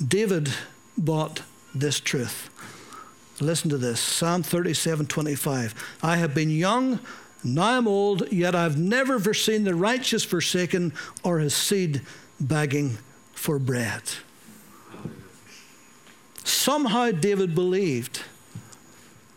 David 0.06 0.50
bought 0.96 1.42
this 1.74 2.00
truth. 2.00 2.50
Listen 3.40 3.70
to 3.70 3.78
this 3.78 4.00
Psalm 4.00 4.42
37 4.42 5.06
25. 5.06 5.98
I 6.02 6.16
have 6.16 6.34
been 6.34 6.50
young, 6.50 7.00
now 7.44 7.78
I'm 7.78 7.86
old, 7.86 8.30
yet 8.32 8.54
I've 8.54 8.76
never 8.76 9.18
foreseen 9.18 9.64
the 9.64 9.74
righteous 9.74 10.24
forsaken 10.24 10.92
or 11.22 11.38
his 11.38 11.54
seed 11.54 12.02
begging 12.40 12.98
for 13.32 13.58
bread. 13.58 14.02
Somehow 16.42 17.12
David 17.12 17.54
believed 17.54 18.22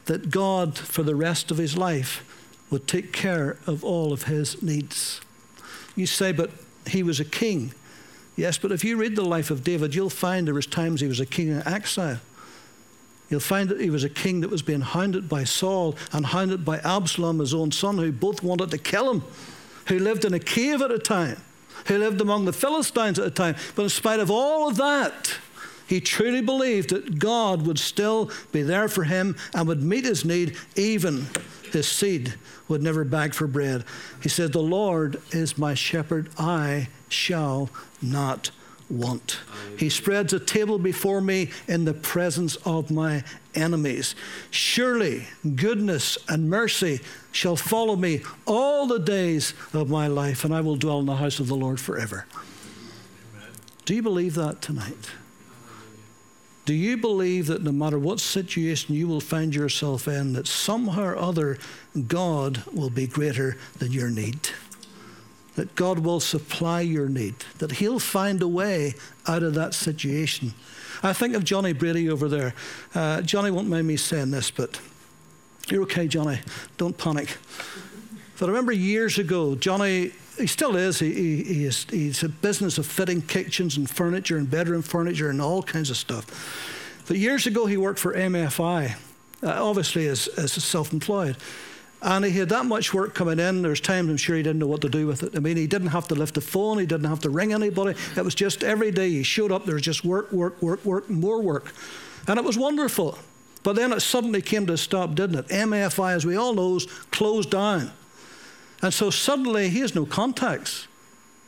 that 0.06 0.32
God, 0.32 0.78
for 0.78 1.04
the 1.04 1.16
rest 1.16 1.52
of 1.52 1.58
his 1.58 1.78
life, 1.78 2.26
would 2.72 2.88
take 2.88 3.14
care 3.14 3.58
of 3.68 3.84
all 3.84 4.12
of 4.12 4.24
his 4.24 4.64
needs. 4.64 5.22
You 5.96 6.08
say, 6.08 6.32
but 6.32 6.50
he 6.88 7.04
was 7.04 7.20
a 7.20 7.26
king. 7.26 7.74
Yes, 8.36 8.58
but 8.58 8.72
if 8.72 8.84
you 8.84 8.98
read 8.98 9.16
the 9.16 9.26
life 9.26 9.52
of 9.52 9.64
David, 9.64 9.94
you'll 9.94 10.10
find 10.10 10.48
there 10.48 10.54
was 10.54 10.66
times 10.66 11.02
he 11.02 11.08
was 11.08 11.20
a 11.20 11.26
king 11.26 11.50
in 11.50 11.68
exile. 11.68 12.20
You'll 13.30 13.40
find 13.40 13.70
that 13.70 13.80
he 13.80 13.90
was 13.90 14.04
a 14.04 14.10
king 14.10 14.42
that 14.42 14.50
was 14.50 14.62
being 14.62 14.82
hounded 14.82 15.30
by 15.30 15.44
Saul 15.44 15.96
and 16.12 16.26
hounded 16.26 16.66
by 16.66 16.80
Absalom, 16.80 17.40
his 17.40 17.54
own 17.54 17.72
son, 17.72 17.98
who 17.98 18.12
both 18.12 18.42
wanted 18.42 18.72
to 18.72 18.78
kill 18.78 19.12
him, 19.12 19.24
who 19.88 20.00
lived 20.00 20.26
in 20.26 20.34
a 20.34 20.40
cave 20.40 20.82
at 20.82 20.92
a 20.92 21.00
time, 21.00 21.42
who 21.88 21.98
lived 21.98 22.20
among 22.20 22.46
the 22.46 22.54
Philistines 22.54 23.20
at 23.20 23.28
a 23.28 23.32
time. 23.32 23.56
But 23.76 23.84
in 23.84 23.90
spite 23.90 24.20
of 24.20 24.32
all 24.32 24.68
of 24.68 24.78
that, 24.78 25.38
he 25.92 26.00
truly 26.00 26.40
believed 26.40 26.92
that 26.92 27.20
God 27.20 27.68
would 27.68 27.78
still 27.78 28.32
be 28.54 28.62
there 28.62 28.88
for 28.88 29.04
him 29.04 29.36
and 29.54 29.68
would 29.68 29.84
meet 29.84 30.06
his 30.06 30.24
need, 30.24 30.56
even 30.78 31.28
his 31.70 31.86
seed 31.86 32.36
would 32.70 32.82
never 32.82 33.04
beg 33.04 33.34
for 33.34 33.46
bread. 33.46 33.84
He 34.24 34.30
said, 34.30 34.54
The 34.54 34.62
Lord 34.62 35.22
is 35.32 35.58
my 35.58 35.74
shepherd, 35.74 36.30
I 36.38 36.88
shall 37.10 37.70
not 38.02 38.52
want. 38.90 39.42
He 39.78 39.90
spreads 39.90 40.32
a 40.32 40.40
table 40.40 40.80
before 40.80 41.20
me 41.20 41.50
in 41.68 41.84
the 41.84 41.94
presence 41.94 42.56
of 42.64 42.90
my 42.90 43.26
enemies. 43.54 44.16
Surely 44.50 45.28
goodness 45.58 46.18
and 46.30 46.50
mercy 46.50 47.02
shall 47.34 47.58
follow 47.58 47.98
me 47.98 48.22
all 48.48 48.88
the 48.88 48.98
days 48.98 49.54
of 49.74 49.90
my 49.90 50.08
life, 50.08 50.46
and 50.46 50.56
I 50.56 50.62
will 50.62 50.78
dwell 50.78 51.02
in 51.02 51.06
the 51.06 51.18
house 51.18 51.42
of 51.42 51.50
the 51.50 51.56
Lord 51.56 51.82
forever. 51.82 52.28
Do 53.84 53.94
you 53.94 54.02
believe 54.02 54.36
that 54.36 54.62
tonight? 54.62 55.12
Do 56.72 56.78
you 56.78 56.96
believe 56.96 57.48
that 57.48 57.64
no 57.64 57.74
matter 57.74 58.00
what 58.00 58.22
situation 58.22 58.96
you 58.96 59.06
will 59.06 59.20
find 59.20 59.54
yourself 59.54 60.08
in, 60.08 60.32
that 60.32 60.48
somehow 60.48 61.04
or 61.04 61.18
other 61.18 61.58
God 62.08 62.64
will 62.72 62.90
be 62.90 63.08
greater 63.08 63.58
than 63.80 63.92
your 63.92 64.10
need? 64.10 64.48
that 65.56 65.76
God 65.76 66.00
will 66.00 66.22
supply 66.22 66.80
your 66.80 67.10
need, 67.10 67.36
that 67.58 67.74
He'll 67.74 68.00
find 68.00 68.42
a 68.42 68.48
way 68.48 68.94
out 69.28 69.44
of 69.44 69.54
that 69.56 69.74
situation. 69.74 70.54
I 71.04 71.12
think 71.12 71.36
of 71.36 71.44
Johnny 71.44 71.74
Brady 71.74 72.10
over 72.10 72.30
there. 72.30 72.54
Uh, 72.96 73.22
Johnny 73.22 73.52
won't 73.52 73.68
mind 73.68 73.86
me 73.86 73.98
saying 73.98 74.32
this, 74.32 74.50
but 74.50 74.80
you're 75.68 75.84
okay, 75.84 76.08
Johnny. 76.08 76.40
Don't 76.78 76.98
panic. 76.98 77.38
But 78.40 78.46
I 78.46 78.48
remember 78.48 78.72
years 78.72 79.20
ago, 79.20 79.56
Johnny, 79.56 80.14
he 80.42 80.48
still 80.48 80.76
is, 80.76 81.00
he, 81.00 81.14
he, 81.14 81.44
he 81.44 81.66
is, 81.66 81.86
he's 81.90 82.24
a 82.24 82.30
business 82.30 82.78
of 82.78 82.86
fitting 82.86 83.22
kitchens 83.22 83.78
and 83.78 83.90
furniture 83.90 84.38
and 84.38 84.50
bedroom 84.50 84.82
furniture 84.82 85.30
and 85.30 85.42
all 85.42 85.64
kinds 85.64 85.90
of 85.90 85.98
stuff. 85.98 87.04
But 87.08 87.18
years 87.18 87.48
ago, 87.48 87.66
he 87.66 87.78
worked 87.78 88.00
for 88.00 88.14
MFI, 88.14 88.96
uh, 89.44 89.48
obviously 89.48 90.08
as, 90.08 90.28
as 90.30 90.52
self 90.52 90.92
employed. 90.92 91.38
And 92.02 92.26
he 92.26 92.32
had 92.32 92.50
that 92.50 92.66
much 92.66 92.94
work 92.94 93.14
coming 93.14 93.40
in. 93.40 93.62
There's 93.62 93.80
times 93.80 94.10
I'm 94.10 94.18
sure 94.18 94.36
he 94.36 94.42
didn't 94.42 94.60
know 94.60 94.68
what 94.68 94.82
to 94.82 94.90
do 94.90 95.06
with 95.06 95.22
it. 95.22 95.36
I 95.36 95.40
mean, 95.40 95.56
he 95.56 95.68
didn't 95.68 95.90
have 95.90 96.08
to 96.08 96.16
lift 96.16 96.34
the 96.34 96.42
phone. 96.42 96.80
He 96.80 96.88
didn't 96.88 97.08
have 97.08 97.20
to 97.22 97.30
ring 97.30 97.54
anybody. 97.54 97.96
It 98.18 98.26
was 98.26 98.34
just 98.34 98.64
every 98.64 98.92
day 98.92 99.10
he 99.10 99.24
showed 99.24 99.52
up. 99.52 99.66
There 99.66 99.76
was 99.76 99.84
just 99.84 100.04
work, 100.04 100.32
work, 100.32 100.60
work, 100.62 100.84
work, 100.84 101.10
more 101.10 101.42
work. 101.42 101.72
And 102.28 102.40
it 102.40 102.44
was 102.44 102.58
wonderful. 102.58 103.20
But 103.62 103.76
then 103.76 103.94
it 103.94 104.00
suddenly 104.00 104.42
came 104.42 104.66
to 104.66 104.74
a 104.74 104.78
stop, 104.78 105.14
didn't 105.14 105.38
it? 105.38 105.48
MFI, 105.50 106.14
as 106.14 106.26
we 106.26 106.36
all 106.36 106.56
know, 106.56 106.80
closed 107.12 107.52
down. 107.52 107.92
And 108.82 108.94
so 108.94 109.10
suddenly 109.10 109.70
he 109.70 109.80
has 109.80 109.94
no 109.94 110.06
contacts. 110.06 110.88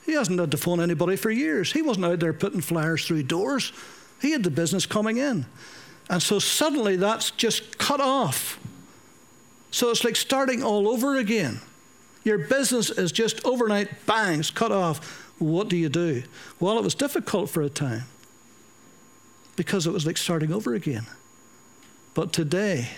He 0.05 0.13
hasn't 0.13 0.39
had 0.39 0.51
to 0.51 0.57
phone 0.57 0.79
anybody 0.79 1.15
for 1.15 1.31
years. 1.31 1.71
He 1.71 1.81
wasn't 1.81 2.05
out 2.05 2.19
there 2.19 2.33
putting 2.33 2.61
flyers 2.61 3.05
through 3.05 3.23
doors. 3.23 3.71
He 4.21 4.31
had 4.31 4.43
the 4.43 4.51
business 4.51 4.85
coming 4.85 5.17
in. 5.17 5.45
And 6.09 6.21
so 6.21 6.39
suddenly 6.39 6.95
that's 6.95 7.31
just 7.31 7.77
cut 7.77 8.01
off. 8.01 8.59
So 9.71 9.89
it's 9.89 10.03
like 10.03 10.15
starting 10.15 10.61
all 10.61 10.87
over 10.87 11.17
again. 11.17 11.61
Your 12.23 12.37
business 12.37 12.89
is 12.89 13.11
just 13.11 13.43
overnight, 13.45 14.05
bangs, 14.05 14.51
cut 14.51 14.71
off. 14.71 15.21
What 15.39 15.67
do 15.67 15.75
you 15.75 15.89
do? 15.89 16.23
Well, 16.59 16.77
it 16.77 16.83
was 16.83 16.95
difficult 16.95 17.49
for 17.49 17.61
a 17.61 17.69
time 17.69 18.03
because 19.55 19.87
it 19.87 19.91
was 19.91 20.05
like 20.05 20.17
starting 20.17 20.53
over 20.53 20.73
again. 20.73 21.05
But 22.13 22.31
today, 22.31 22.89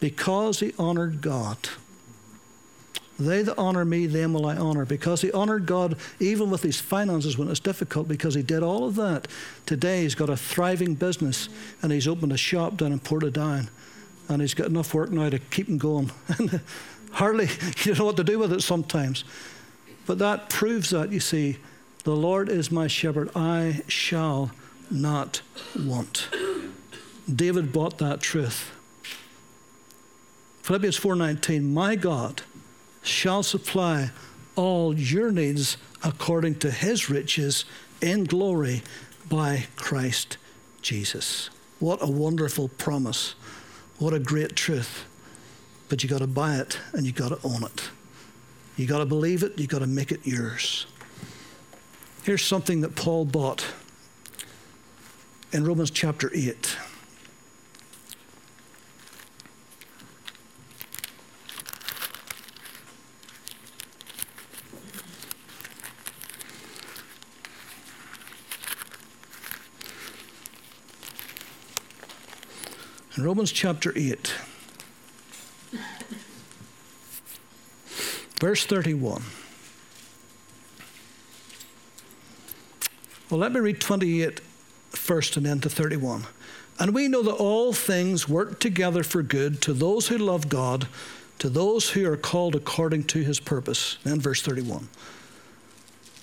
because 0.00 0.60
he 0.60 0.74
honored 0.78 1.22
God, 1.22 1.56
they 3.26 3.42
that 3.42 3.58
honor 3.58 3.84
me, 3.84 4.06
them 4.06 4.32
will 4.32 4.46
I 4.46 4.56
honor. 4.56 4.84
Because 4.84 5.22
he 5.22 5.32
honored 5.32 5.66
God 5.66 5.96
even 6.20 6.50
with 6.50 6.62
his 6.62 6.80
finances 6.80 7.36
when 7.36 7.48
it's 7.48 7.60
difficult, 7.60 8.08
because 8.08 8.34
he 8.34 8.42
did 8.42 8.62
all 8.62 8.84
of 8.86 8.94
that. 8.96 9.28
Today 9.66 10.02
he's 10.02 10.14
got 10.14 10.30
a 10.30 10.36
thriving 10.36 10.94
business 10.94 11.48
and 11.82 11.92
he's 11.92 12.08
opened 12.08 12.32
a 12.32 12.36
shop 12.36 12.76
down 12.76 12.92
in 12.92 13.00
Portadown 13.00 13.68
and 14.28 14.40
he's 14.40 14.54
got 14.54 14.68
enough 14.68 14.94
work 14.94 15.10
now 15.10 15.28
to 15.28 15.38
keep 15.38 15.68
him 15.68 15.78
going. 15.78 16.10
Hardly 17.12 17.44
you 17.78 17.94
don't 17.94 17.98
know 17.98 18.04
what 18.06 18.16
to 18.16 18.24
do 18.24 18.38
with 18.38 18.52
it 18.52 18.62
sometimes. 18.62 19.24
But 20.06 20.18
that 20.18 20.50
proves 20.50 20.90
that, 20.90 21.12
you 21.12 21.20
see, 21.20 21.58
the 22.04 22.16
Lord 22.16 22.48
is 22.48 22.70
my 22.70 22.88
shepherd, 22.88 23.30
I 23.36 23.82
shall 23.86 24.50
not 24.90 25.42
want. 25.78 26.28
David 27.32 27.72
bought 27.72 27.98
that 27.98 28.20
truth. 28.20 28.72
Philippians 30.62 30.98
4:19 30.98 31.72
My 31.72 31.96
God 31.96 32.42
shall 33.02 33.42
supply 33.42 34.10
all 34.56 34.98
your 34.98 35.30
needs 35.30 35.76
according 36.02 36.56
to 36.56 36.70
his 36.70 37.08
riches 37.10 37.64
in 38.00 38.24
glory 38.24 38.82
by 39.28 39.66
Christ 39.76 40.36
Jesus. 40.82 41.50
What 41.78 42.02
a 42.02 42.10
wonderful 42.10 42.68
promise. 42.68 43.34
What 43.98 44.12
a 44.12 44.18
great 44.18 44.56
truth. 44.56 45.04
But 45.88 46.02
you 46.02 46.08
got 46.08 46.18
to 46.18 46.26
buy 46.26 46.56
it 46.56 46.78
and 46.92 47.06
you 47.06 47.12
got 47.12 47.28
to 47.28 47.38
own 47.44 47.64
it. 47.64 47.90
You 48.76 48.86
got 48.86 48.98
to 48.98 49.06
believe 49.06 49.42
it, 49.42 49.58
you 49.58 49.66
got 49.66 49.80
to 49.80 49.86
make 49.86 50.12
it 50.12 50.26
yours. 50.26 50.86
Here's 52.22 52.44
something 52.44 52.80
that 52.82 52.94
Paul 52.94 53.24
bought 53.24 53.66
in 55.52 55.64
Romans 55.64 55.90
chapter 55.90 56.30
8. 56.34 56.76
In 73.16 73.24
Romans 73.24 73.52
chapter 73.52 73.92
8, 73.94 74.34
verse 78.40 78.64
31. 78.64 79.22
Well, 83.28 83.38
let 83.38 83.52
me 83.52 83.60
read 83.60 83.82
28 83.82 84.40
first 84.90 85.36
and 85.36 85.44
then 85.44 85.60
to 85.60 85.68
31. 85.68 86.24
And 86.78 86.94
we 86.94 87.06
know 87.06 87.22
that 87.22 87.34
all 87.34 87.74
things 87.74 88.30
work 88.30 88.60
together 88.60 89.02
for 89.02 89.22
good 89.22 89.60
to 89.62 89.74
those 89.74 90.08
who 90.08 90.16
love 90.16 90.48
God, 90.48 90.88
to 91.38 91.50
those 91.50 91.90
who 91.90 92.10
are 92.10 92.16
called 92.16 92.54
according 92.54 93.04
to 93.04 93.22
his 93.22 93.40
purpose. 93.40 93.98
Then, 94.04 94.20
verse 94.20 94.40
31. 94.40 94.88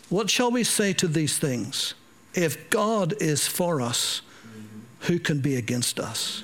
What 0.10 0.31
shall 0.31 0.50
we 0.50 0.63
say 0.63 0.93
to 0.93 1.08
these 1.08 1.38
things? 1.38 1.93
If 2.34 2.72
God 2.72 3.13
is 3.22 3.48
for 3.48 3.79
us, 3.79 4.24
who 5.01 5.19
can 5.19 5.39
be 5.39 5.55
against 5.55 6.00
us? 6.00 6.43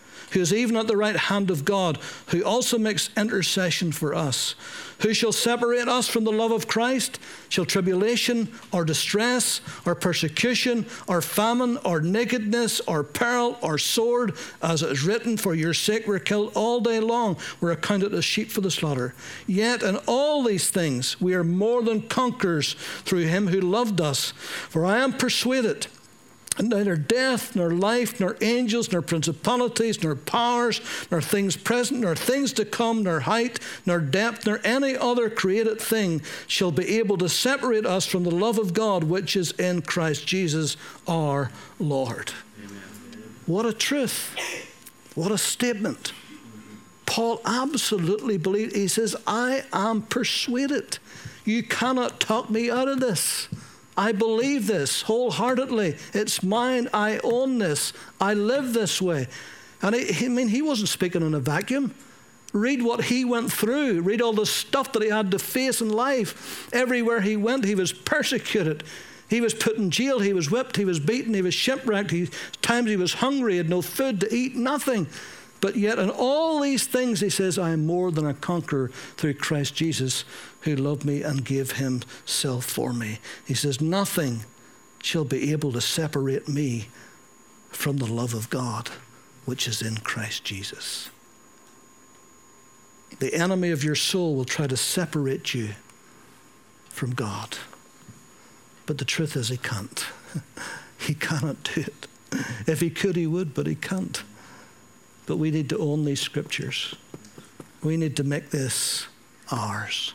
who 0.31 0.41
is 0.41 0.53
even 0.53 0.77
at 0.77 0.87
the 0.87 0.97
right 0.97 1.15
hand 1.15 1.51
of 1.51 1.65
God, 1.65 1.97
who 2.27 2.43
also 2.43 2.77
makes 2.77 3.09
intercession 3.15 3.91
for 3.91 4.15
us. 4.15 4.55
Who 5.01 5.13
shall 5.13 5.31
separate 5.31 5.87
us 5.87 6.07
from 6.07 6.25
the 6.25 6.31
love 6.31 6.51
of 6.51 6.67
Christ? 6.67 7.19
Shall 7.49 7.65
tribulation, 7.65 8.51
or 8.71 8.85
distress, 8.85 9.61
or 9.85 9.95
persecution, 9.95 10.85
or 11.07 11.21
famine, 11.21 11.77
or 11.83 12.01
nakedness, 12.01 12.81
or 12.81 13.03
peril, 13.03 13.57
or 13.61 13.77
sword? 13.77 14.37
As 14.61 14.83
it 14.83 14.91
is 14.91 15.03
written, 15.03 15.37
For 15.37 15.55
your 15.55 15.73
sake 15.73 16.07
we're 16.07 16.19
killed 16.19 16.51
all 16.55 16.79
day 16.81 16.99
long, 16.99 17.37
we're 17.59 17.71
accounted 17.71 18.13
as 18.13 18.25
sheep 18.25 18.51
for 18.51 18.61
the 18.61 18.71
slaughter. 18.71 19.15
Yet 19.47 19.81
in 19.81 19.97
all 20.07 20.43
these 20.43 20.69
things 20.69 21.19
we 21.19 21.33
are 21.33 21.43
more 21.43 21.81
than 21.81 22.07
conquerors 22.07 22.75
through 23.03 23.25
him 23.25 23.47
who 23.47 23.59
loved 23.59 23.99
us. 23.99 24.31
For 24.69 24.85
I 24.85 24.99
am 24.99 25.13
persuaded 25.13 25.87
neither 26.59 26.95
death, 26.95 27.55
nor 27.55 27.71
life, 27.71 28.19
nor 28.19 28.35
angels, 28.41 28.91
nor 28.91 29.01
principalities, 29.01 30.03
nor 30.03 30.15
powers, 30.15 30.81
nor 31.09 31.21
things 31.21 31.55
present, 31.55 32.01
nor 32.01 32.15
things 32.15 32.53
to 32.53 32.65
come, 32.65 33.03
nor 33.03 33.21
height, 33.21 33.59
nor 33.85 33.99
depth, 33.99 34.45
nor 34.45 34.59
any 34.63 34.97
other 34.97 35.29
created 35.29 35.79
thing 35.79 36.21
shall 36.47 36.71
be 36.71 36.97
able 36.97 37.17
to 37.17 37.29
separate 37.29 37.85
us 37.85 38.05
from 38.05 38.23
the 38.23 38.31
love 38.31 38.57
of 38.57 38.73
God 38.73 39.03
which 39.03 39.35
is 39.35 39.51
in 39.51 39.81
Christ 39.81 40.27
Jesus 40.27 40.75
our 41.07 41.51
Lord. 41.79 42.33
Amen. 42.63 42.81
What 43.45 43.65
a 43.65 43.73
truth. 43.73 44.35
What 45.15 45.31
a 45.31 45.37
statement. 45.37 46.13
Paul 47.05 47.41
absolutely 47.45 48.37
believed. 48.37 48.75
He 48.75 48.87
says, 48.87 49.15
I 49.27 49.63
am 49.73 50.03
persuaded. 50.03 50.97
You 51.43 51.63
cannot 51.63 52.19
talk 52.21 52.49
me 52.49 52.71
out 52.71 52.87
of 52.87 52.99
this. 52.99 53.49
I 54.01 54.13
believe 54.13 54.65
this 54.65 55.03
wholeheartedly. 55.03 55.95
It's 56.11 56.41
mine. 56.41 56.89
I 56.91 57.19
own 57.23 57.59
this. 57.59 57.93
I 58.19 58.33
live 58.33 58.73
this 58.73 58.99
way. 58.99 59.27
And 59.79 59.95
I 59.95 60.27
mean, 60.27 60.47
he 60.47 60.63
wasn't 60.63 60.89
speaking 60.89 61.21
in 61.21 61.35
a 61.35 61.39
vacuum. 61.39 61.93
Read 62.51 62.81
what 62.81 63.03
he 63.03 63.25
went 63.25 63.53
through. 63.53 64.01
Read 64.01 64.19
all 64.19 64.33
the 64.33 64.47
stuff 64.47 64.91
that 64.93 65.03
he 65.03 65.09
had 65.09 65.29
to 65.29 65.37
face 65.37 65.81
in 65.81 65.91
life. 65.91 66.67
Everywhere 66.73 67.21
he 67.21 67.37
went, 67.37 67.63
he 67.63 67.75
was 67.75 67.93
persecuted. 67.93 68.83
He 69.29 69.39
was 69.39 69.53
put 69.53 69.77
in 69.77 69.91
jail. 69.91 70.17
He 70.17 70.33
was 70.33 70.49
whipped. 70.49 70.77
He 70.77 70.85
was 70.85 70.99
beaten. 70.99 71.35
He 71.35 71.43
was 71.43 71.53
shipwrecked. 71.53 72.09
He, 72.09 72.27
times 72.63 72.89
he 72.89 72.97
was 72.97 73.13
hungry. 73.13 73.51
He 73.53 73.57
had 73.59 73.69
no 73.69 73.83
food 73.83 74.19
to 74.21 74.35
eat, 74.35 74.55
nothing. 74.55 75.05
But 75.61 75.75
yet, 75.75 75.99
in 75.99 76.09
all 76.09 76.59
these 76.59 76.87
things, 76.87 77.19
he 77.19 77.29
says, 77.29 77.59
I 77.59 77.69
am 77.69 77.85
more 77.85 78.11
than 78.11 78.25
a 78.25 78.33
conqueror 78.33 78.87
through 79.15 79.35
Christ 79.35 79.75
Jesus, 79.75 80.25
who 80.61 80.75
loved 80.75 81.05
me 81.05 81.21
and 81.23 81.45
gave 81.45 81.73
himself 81.73 82.65
for 82.65 82.93
me. 82.93 83.19
He 83.45 83.53
says, 83.53 83.81
Nothing 83.81 84.41
shall 85.01 85.25
be 85.25 85.51
able 85.51 85.71
to 85.73 85.81
separate 85.81 86.47
me 86.47 86.87
from 87.69 87.97
the 87.97 88.05
love 88.05 88.33
of 88.33 88.49
God, 88.49 88.89
which 89.45 89.67
is 89.67 89.81
in 89.81 89.97
Christ 89.97 90.43
Jesus. 90.43 91.09
The 93.19 93.33
enemy 93.33 93.71
of 93.71 93.83
your 93.83 93.95
soul 93.95 94.35
will 94.35 94.45
try 94.45 94.67
to 94.67 94.77
separate 94.77 95.53
you 95.53 95.69
from 96.89 97.11
God. 97.11 97.57
But 98.85 98.97
the 98.97 99.05
truth 99.05 99.35
is, 99.35 99.49
he 99.49 99.57
can't. 99.57 100.05
he 100.97 101.13
cannot 101.13 101.63
do 101.63 101.81
it. 101.81 102.07
If 102.67 102.79
he 102.79 102.89
could, 102.89 103.15
he 103.15 103.27
would, 103.27 103.53
but 103.53 103.67
he 103.67 103.75
can't. 103.75 104.23
But 105.25 105.37
we 105.37 105.51
need 105.51 105.69
to 105.69 105.77
own 105.77 106.05
these 106.05 106.21
scriptures. 106.21 106.95
We 107.83 107.97
need 107.97 108.15
to 108.17 108.23
make 108.23 108.49
this 108.49 109.07
ours. 109.51 110.13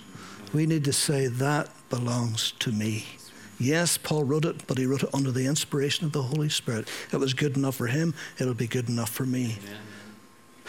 We 0.52 0.66
need 0.66 0.84
to 0.84 0.92
say, 0.92 1.26
that 1.26 1.70
belongs 1.90 2.52
to 2.60 2.72
me. 2.72 3.06
Yes, 3.58 3.96
Paul 3.96 4.24
wrote 4.24 4.44
it, 4.44 4.66
but 4.66 4.78
he 4.78 4.86
wrote 4.86 5.02
it 5.02 5.14
under 5.14 5.30
the 5.30 5.46
inspiration 5.46 6.06
of 6.06 6.12
the 6.12 6.22
Holy 6.22 6.48
Spirit. 6.48 6.88
It 7.12 7.16
was 7.16 7.34
good 7.34 7.56
enough 7.56 7.76
for 7.76 7.86
him, 7.86 8.14
it'll 8.38 8.54
be 8.54 8.66
good 8.66 8.88
enough 8.88 9.10
for 9.10 9.24
me. 9.24 9.58
Amen. 9.62 9.80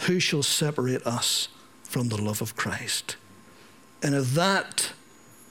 Who 0.06 0.20
shall 0.20 0.42
separate 0.42 1.06
us 1.06 1.48
from 1.82 2.08
the 2.08 2.20
love 2.20 2.40
of 2.40 2.56
Christ? 2.56 3.16
And 4.02 4.14
if 4.14 4.32
that, 4.34 4.92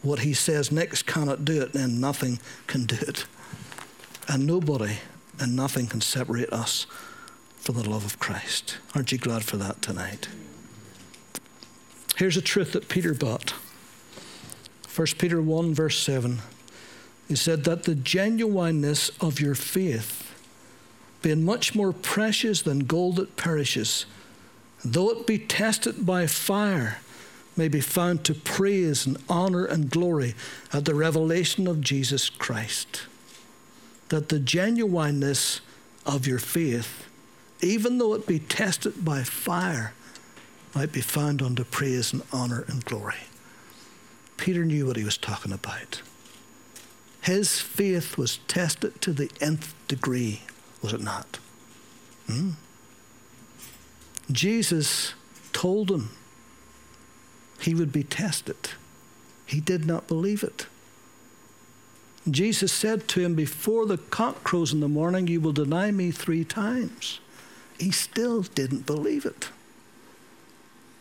what 0.01 0.19
he 0.19 0.33
says 0.33 0.71
next, 0.71 1.03
cannot 1.03 1.45
do 1.45 1.61
it, 1.61 1.73
then 1.73 1.99
nothing 1.99 2.39
can 2.65 2.85
do 2.85 2.95
it. 2.95 3.25
And 4.27 4.47
nobody 4.47 4.97
and 5.39 5.55
nothing 5.55 5.87
can 5.87 6.01
separate 6.01 6.51
us 6.51 6.87
from 7.57 7.75
the 7.75 7.89
love 7.89 8.05
of 8.05 8.19
Christ. 8.19 8.77
Aren't 8.95 9.11
you 9.11 9.17
glad 9.17 9.43
for 9.43 9.57
that 9.57 9.81
tonight? 9.81 10.29
Here's 12.15 12.37
a 12.37 12.41
truth 12.41 12.71
that 12.71 12.87
Peter 12.87 13.13
bought. 13.13 13.53
1 14.97 15.07
Peter 15.17 15.41
1, 15.41 15.73
verse 15.73 15.99
7. 15.99 16.39
He 17.27 17.35
said 17.35 17.63
that 17.65 17.83
the 17.83 17.95
genuineness 17.95 19.09
of 19.21 19.39
your 19.39 19.55
faith, 19.55 20.33
being 21.21 21.43
much 21.45 21.75
more 21.75 21.93
precious 21.93 22.61
than 22.61 22.79
gold 22.79 23.17
that 23.17 23.37
perishes, 23.37 24.05
though 24.83 25.09
it 25.11 25.27
be 25.27 25.37
tested 25.37 26.05
by 26.05 26.25
fire, 26.27 26.99
may 27.55 27.67
be 27.67 27.81
found 27.81 28.23
to 28.23 28.33
praise 28.33 29.05
and 29.05 29.17
honor 29.29 29.65
and 29.65 29.89
glory 29.89 30.35
at 30.73 30.85
the 30.85 30.95
revelation 30.95 31.67
of 31.67 31.81
Jesus 31.81 32.29
Christ. 32.29 33.03
That 34.09 34.29
the 34.29 34.39
genuineness 34.39 35.61
of 36.05 36.27
your 36.27 36.39
faith 36.39 37.07
even 37.61 37.97
though 37.97 38.13
it 38.13 38.27
be 38.27 38.39
tested 38.39 39.03
by 39.03 39.23
fire, 39.23 39.93
might 40.75 40.91
be 40.91 41.01
found 41.01 41.41
unto 41.41 41.63
praise 41.63 42.13
and 42.13 42.21
honor 42.31 42.63
and 42.67 42.85
glory. 42.85 43.15
Peter 44.37 44.63
knew 44.63 44.85
what 44.85 44.95
he 44.95 45.03
was 45.03 45.17
talking 45.17 45.51
about. 45.51 46.01
His 47.21 47.59
faith 47.59 48.17
was 48.17 48.37
tested 48.47 49.01
to 49.01 49.11
the 49.11 49.29
nth 49.41 49.73
degree, 49.87 50.43
was 50.81 50.93
it 50.93 51.01
not? 51.01 51.39
Hmm? 52.27 52.51
Jesus 54.31 55.13
told 55.51 55.91
him 55.91 56.09
he 57.59 57.73
would 57.73 57.91
be 57.91 58.03
tested. 58.03 58.69
He 59.45 59.59
did 59.59 59.85
not 59.85 60.07
believe 60.07 60.43
it. 60.43 60.67
Jesus 62.29 62.71
said 62.71 63.07
to 63.09 63.21
him, 63.21 63.35
Before 63.35 63.85
the 63.85 63.97
cock 63.97 64.43
crows 64.43 64.73
in 64.73 64.81
the 64.81 64.89
morning, 64.89 65.27
you 65.27 65.39
will 65.39 65.53
deny 65.53 65.91
me 65.91 66.11
three 66.11 66.43
times 66.43 67.19
he 67.79 67.91
still 67.91 68.41
didn't 68.41 68.85
believe 68.85 69.25
it. 69.25 69.49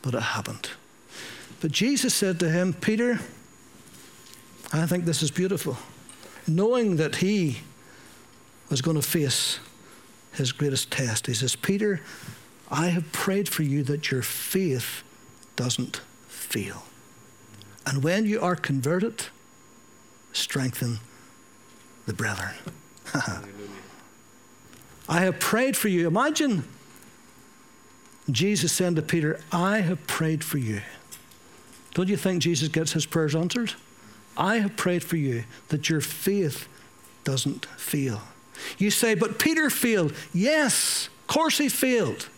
But 0.03 0.15
it 0.15 0.23
happened. 0.23 0.71
But 1.67 1.73
Jesus 1.73 2.15
said 2.15 2.39
to 2.39 2.49
him, 2.49 2.75
Peter, 2.75 3.19
I 4.73 4.87
think 4.87 5.05
this 5.05 5.21
is 5.21 5.33
beautiful. 5.33 5.77
Knowing 6.47 6.95
that 6.95 7.17
he 7.17 7.59
was 8.71 8.81
going 8.81 8.95
to 8.95 9.03
face 9.03 9.59
his 10.33 10.53
greatest 10.53 10.93
test, 10.93 11.27
he 11.27 11.35
says, 11.35 11.57
Peter, 11.57 12.03
I 12.71 12.87
have 12.91 13.11
prayed 13.11 13.49
for 13.49 13.65
you 13.65 13.83
that 13.83 14.13
your 14.13 14.23
faith 14.23 15.03
doesn't 15.57 16.03
fail. 16.29 16.85
And 17.85 18.05
when 18.05 18.27
you 18.27 18.41
are 18.41 18.55
converted, 18.55 19.27
strengthen 20.33 21.01
the 22.07 22.15
brethren. 22.15 22.55
I 25.09 25.19
have 25.23 25.41
prayed 25.41 25.77
for 25.77 25.89
you. 25.89 26.07
Imagine 26.07 26.63
Jesus 28.31 28.71
saying 28.73 28.95
to 28.95 29.03
Peter, 29.03 29.41
I 29.51 29.81
have 29.81 30.07
prayed 30.07 30.45
for 30.45 30.59
you. 30.59 30.83
Don't 31.97 32.11
you 32.11 32.19
think 32.19 32.43
Jesus 32.43 32.69
gets 32.69 32.93
his 32.93 33.07
prayers 33.07 33.35
answered? 33.35 33.73
I 34.37 34.59
have 34.59 34.77
prayed 34.77 35.03
for 35.03 35.17
you 35.17 35.45
that 35.69 35.89
your 35.89 36.03
faith 36.03 36.69
doesn't 37.25 37.65
fail. 37.65 38.21
You 38.77 38.91
say, 38.91 39.15
but 39.15 39.39
Peter 39.39 39.71
failed. 39.71 40.13
Yes, 40.35 41.09
of 41.23 41.27
course 41.27 41.57
he 41.57 41.71
failed. 41.71 42.29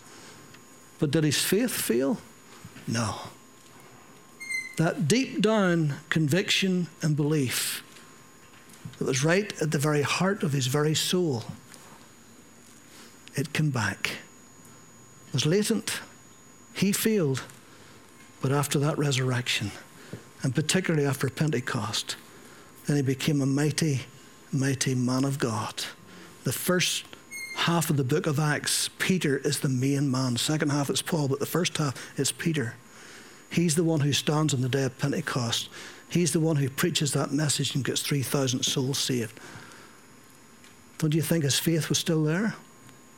But 1.01 1.11
did 1.11 1.25
his 1.25 1.43
faith 1.43 1.73
fail? 1.73 2.19
No. 2.87 3.17
That 4.77 5.09
deep 5.09 5.41
down 5.41 5.95
conviction 6.09 6.87
and 7.03 7.17
belief 7.17 7.83
that 8.99 9.09
was 9.09 9.25
right 9.25 9.53
at 9.61 9.73
the 9.73 9.79
very 9.79 10.03
heart 10.03 10.45
of 10.45 10.53
his 10.53 10.69
very 10.69 10.95
soul, 10.95 11.43
it 13.35 13.53
came 13.53 13.71
back. 13.71 14.19
It 15.27 15.33
was 15.33 15.47
latent. 15.47 15.99
He 16.75 16.93
failed. 16.93 17.43
But 18.41 18.53
after 18.53 18.79
that 18.79 18.99
resurrection, 18.99 19.73
and 20.43 20.55
particularly 20.55 21.07
after 21.07 21.29
Pentecost, 21.29 22.17
then 22.87 22.97
he 22.97 23.03
became 23.03 23.41
a 23.41 23.47
mighty, 23.47 24.03
mighty 24.53 24.95
man 24.95 25.25
of 25.25 25.39
God. 25.39 25.85
The 26.45 26.53
first 26.53 27.05
half 27.57 27.91
of 27.91 27.97
the 27.97 28.05
book 28.05 28.27
of 28.27 28.39
Acts, 28.39 28.89
Peter 28.99 29.39
is 29.39 29.61
the 29.61 29.69
main 29.69 30.11
man. 30.11 30.37
Second 30.37 30.71
half 30.71 30.89
it's 30.89 31.03
Paul, 31.03 31.29
but 31.29 31.41
the 31.41 31.47
first 31.47 31.77
half 31.77 32.19
is 32.19 32.31
Peter. 32.31 32.75
He's 33.51 33.75
the 33.75 33.85
one 33.85 34.01
who 34.01 34.13
stands 34.13 34.55
on 34.55 34.61
the 34.61 34.69
day 34.69 34.85
of 34.85 34.99
Pentecost. 34.99 35.69
He's 36.09 36.33
the 36.33 36.41
one 36.41 36.57
who 36.57 36.71
preaches 36.71 37.13
that 37.13 37.33
message 37.33 37.75
and 37.75 37.85
gets 37.85 38.03
3,000 38.03 38.63
souls 38.63 38.99
saved. 38.99 39.39
Don't 40.99 41.15
you 41.15 41.23
think 41.23 41.45
his 41.45 41.59
faith 41.59 41.89
was 41.89 41.99
still 41.99 42.25
there? 42.25 42.55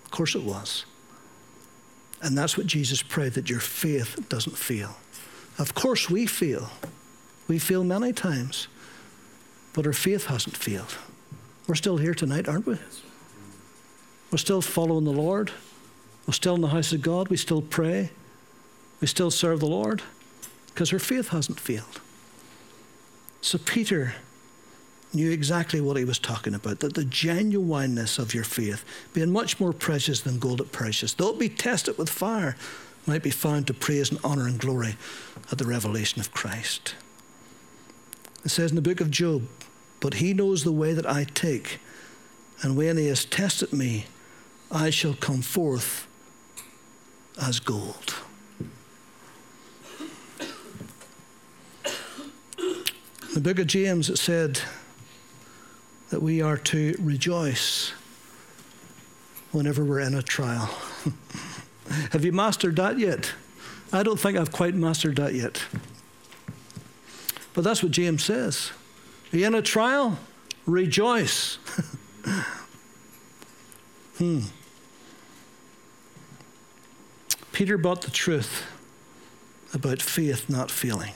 Of 0.04 0.10
course 0.10 0.34
it 0.34 0.42
was. 0.42 0.84
And 2.22 2.36
that's 2.36 2.56
what 2.56 2.66
Jesus 2.66 3.02
prayed 3.02 3.32
that 3.34 3.48
your 3.48 3.60
faith 3.60 4.28
doesn't 4.28 4.56
fail. 4.56 4.96
Of 5.60 5.74
course, 5.74 6.08
we 6.08 6.24
fail. 6.24 6.70
We 7.46 7.58
fail 7.58 7.84
many 7.84 8.14
times. 8.14 8.66
But 9.74 9.86
our 9.86 9.92
faith 9.92 10.26
hasn't 10.26 10.56
failed. 10.56 10.96
We're 11.66 11.74
still 11.74 11.98
here 11.98 12.14
tonight, 12.14 12.48
aren't 12.48 12.66
we? 12.66 12.78
We're 14.32 14.38
still 14.38 14.62
following 14.62 15.04
the 15.04 15.12
Lord. 15.12 15.52
We're 16.26 16.32
still 16.32 16.54
in 16.54 16.62
the 16.62 16.68
house 16.68 16.92
of 16.92 17.02
God. 17.02 17.28
We 17.28 17.36
still 17.36 17.60
pray. 17.60 18.10
We 19.02 19.06
still 19.06 19.30
serve 19.30 19.60
the 19.60 19.66
Lord 19.66 20.02
because 20.68 20.92
our 20.94 20.98
faith 20.98 21.28
hasn't 21.28 21.60
failed. 21.60 22.00
So 23.42 23.58
Peter 23.58 24.14
knew 25.12 25.30
exactly 25.30 25.80
what 25.80 25.96
he 25.96 26.04
was 26.04 26.18
talking 26.18 26.54
about 26.54 26.80
that 26.80 26.94
the 26.94 27.04
genuineness 27.04 28.18
of 28.18 28.32
your 28.32 28.44
faith, 28.44 28.84
being 29.12 29.30
much 29.30 29.60
more 29.60 29.72
precious 29.72 30.20
than 30.20 30.38
gold 30.38 30.60
that 30.60 30.72
precious, 30.72 31.12
though 31.12 31.30
it 31.30 31.38
be 31.38 31.48
tested 31.48 31.98
with 31.98 32.08
fire, 32.08 32.56
might 33.06 33.22
be 33.22 33.30
found 33.30 33.66
to 33.66 33.74
praise 33.74 34.10
and 34.10 34.20
honor 34.22 34.46
and 34.46 34.58
glory 34.58 34.96
at 35.50 35.58
the 35.58 35.64
revelation 35.64 36.20
of 36.20 36.32
Christ. 36.32 36.94
It 38.44 38.50
says 38.50 38.70
in 38.70 38.76
the 38.76 38.82
book 38.82 39.00
of 39.00 39.10
Job, 39.10 39.48
But 40.00 40.14
he 40.14 40.32
knows 40.32 40.64
the 40.64 40.72
way 40.72 40.92
that 40.92 41.08
I 41.08 41.24
take, 41.24 41.78
and 42.62 42.76
when 42.76 42.96
he 42.96 43.08
has 43.08 43.24
tested 43.24 43.72
me, 43.72 44.06
I 44.70 44.90
shall 44.90 45.14
come 45.14 45.42
forth 45.42 46.06
as 47.40 47.60
gold. 47.60 48.14
In 51.86 53.34
the 53.34 53.40
book 53.40 53.58
of 53.58 53.66
James, 53.66 54.10
it 54.10 54.18
said, 54.18 54.60
that 56.10 56.20
we 56.20 56.42
are 56.42 56.56
to 56.56 56.94
rejoice 56.98 57.92
whenever 59.52 59.84
we're 59.84 60.00
in 60.00 60.14
a 60.14 60.22
trial. 60.22 60.68
Have 62.12 62.24
you 62.24 62.32
mastered 62.32 62.76
that 62.76 62.98
yet? 62.98 63.32
I 63.92 64.02
don't 64.02 64.18
think 64.18 64.38
I've 64.38 64.52
quite 64.52 64.74
mastered 64.74 65.16
that 65.16 65.34
yet. 65.34 65.62
But 67.52 67.64
that's 67.64 67.82
what 67.82 67.92
James 67.92 68.24
says. 68.24 68.70
Are 69.32 69.36
you 69.36 69.46
in 69.46 69.54
a 69.54 69.62
trial? 69.62 70.18
Rejoice. 70.66 71.58
hmm. 74.18 74.40
Peter 77.52 77.76
brought 77.76 78.02
the 78.02 78.10
truth 78.10 78.64
about 79.74 80.00
faith 80.00 80.48
not 80.48 80.70
feeling. 80.70 81.12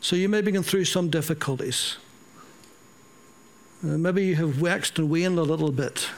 So 0.00 0.16
you 0.16 0.28
may 0.28 0.40
be 0.40 0.50
going 0.50 0.64
through 0.64 0.84
some 0.84 1.08
difficulties. 1.08 1.96
Uh, 3.82 3.98
maybe 3.98 4.24
you 4.24 4.36
have 4.36 4.60
waxed 4.60 4.98
and 4.98 5.08
waned 5.08 5.38
a 5.38 5.42
little 5.42 5.72
bit, 5.72 6.08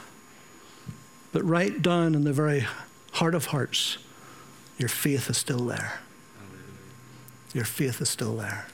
but 1.31 1.43
right 1.43 1.81
down 1.81 2.15
in 2.15 2.23
the 2.23 2.33
very 2.33 2.65
heart 3.17 3.33
of 3.33 3.47
hearts, 3.47 3.97
your 4.77 4.89
faith 4.89 5.27
is 5.27 5.37
still 5.37 5.65
there. 5.65 6.01
Your 7.51 7.65
faith 7.65 7.99
is 7.99 8.09
still 8.09 8.35
there. 8.37 8.67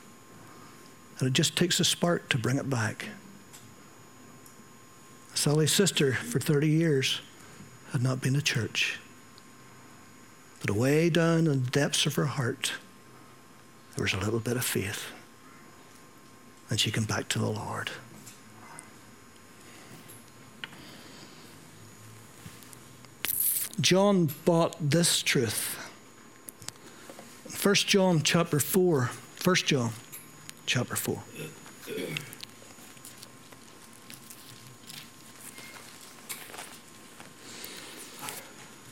And 1.19 1.27
it 1.29 1.33
just 1.33 1.55
takes 1.55 1.79
a 1.79 1.85
spark 1.85 2.27
to 2.29 2.37
bring 2.37 2.57
it 2.57 2.69
back. 2.69 3.07
Sally's 5.33 5.71
sister, 5.71 6.13
for 6.13 6.41
30 6.41 6.67
years, 6.67 7.21
had 7.93 8.03
not 8.03 8.19
been 8.19 8.33
to 8.33 8.41
church. 8.41 8.99
But 10.59 10.69
away 10.69 11.09
down 11.09 11.47
in 11.47 11.63
the 11.63 11.71
depths 11.71 12.05
of 12.05 12.15
her 12.15 12.25
heart, 12.25 12.73
there 13.95 14.03
was 14.03 14.13
a 14.13 14.19
little 14.19 14.41
bit 14.41 14.57
of 14.57 14.65
faith. 14.65 15.05
And 16.69 16.77
she 16.77 16.91
came 16.91 17.05
back 17.05 17.29
to 17.29 17.39
the 17.39 17.49
Lord. 17.49 17.91
John 23.81 24.29
bought 24.45 24.75
this 24.79 25.21
truth. 25.21 25.79
1 27.61 27.75
John 27.75 28.21
chapter 28.21 28.59
4. 28.59 29.09
1 29.43 29.55
John 29.55 29.91
chapter 30.65 30.95
4. 30.95 31.23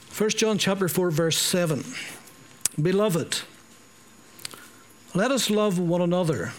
First 0.10 0.38
John 0.38 0.58
chapter 0.58 0.88
4 0.88 1.10
verse 1.10 1.38
7 1.38 1.84
Beloved 2.80 3.42
let 5.16 5.32
us 5.32 5.50
love 5.50 5.80
one 5.80 6.02
another 6.02 6.54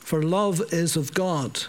for 0.00 0.22
love 0.22 0.62
is 0.72 0.96
of 0.96 1.12
God 1.12 1.64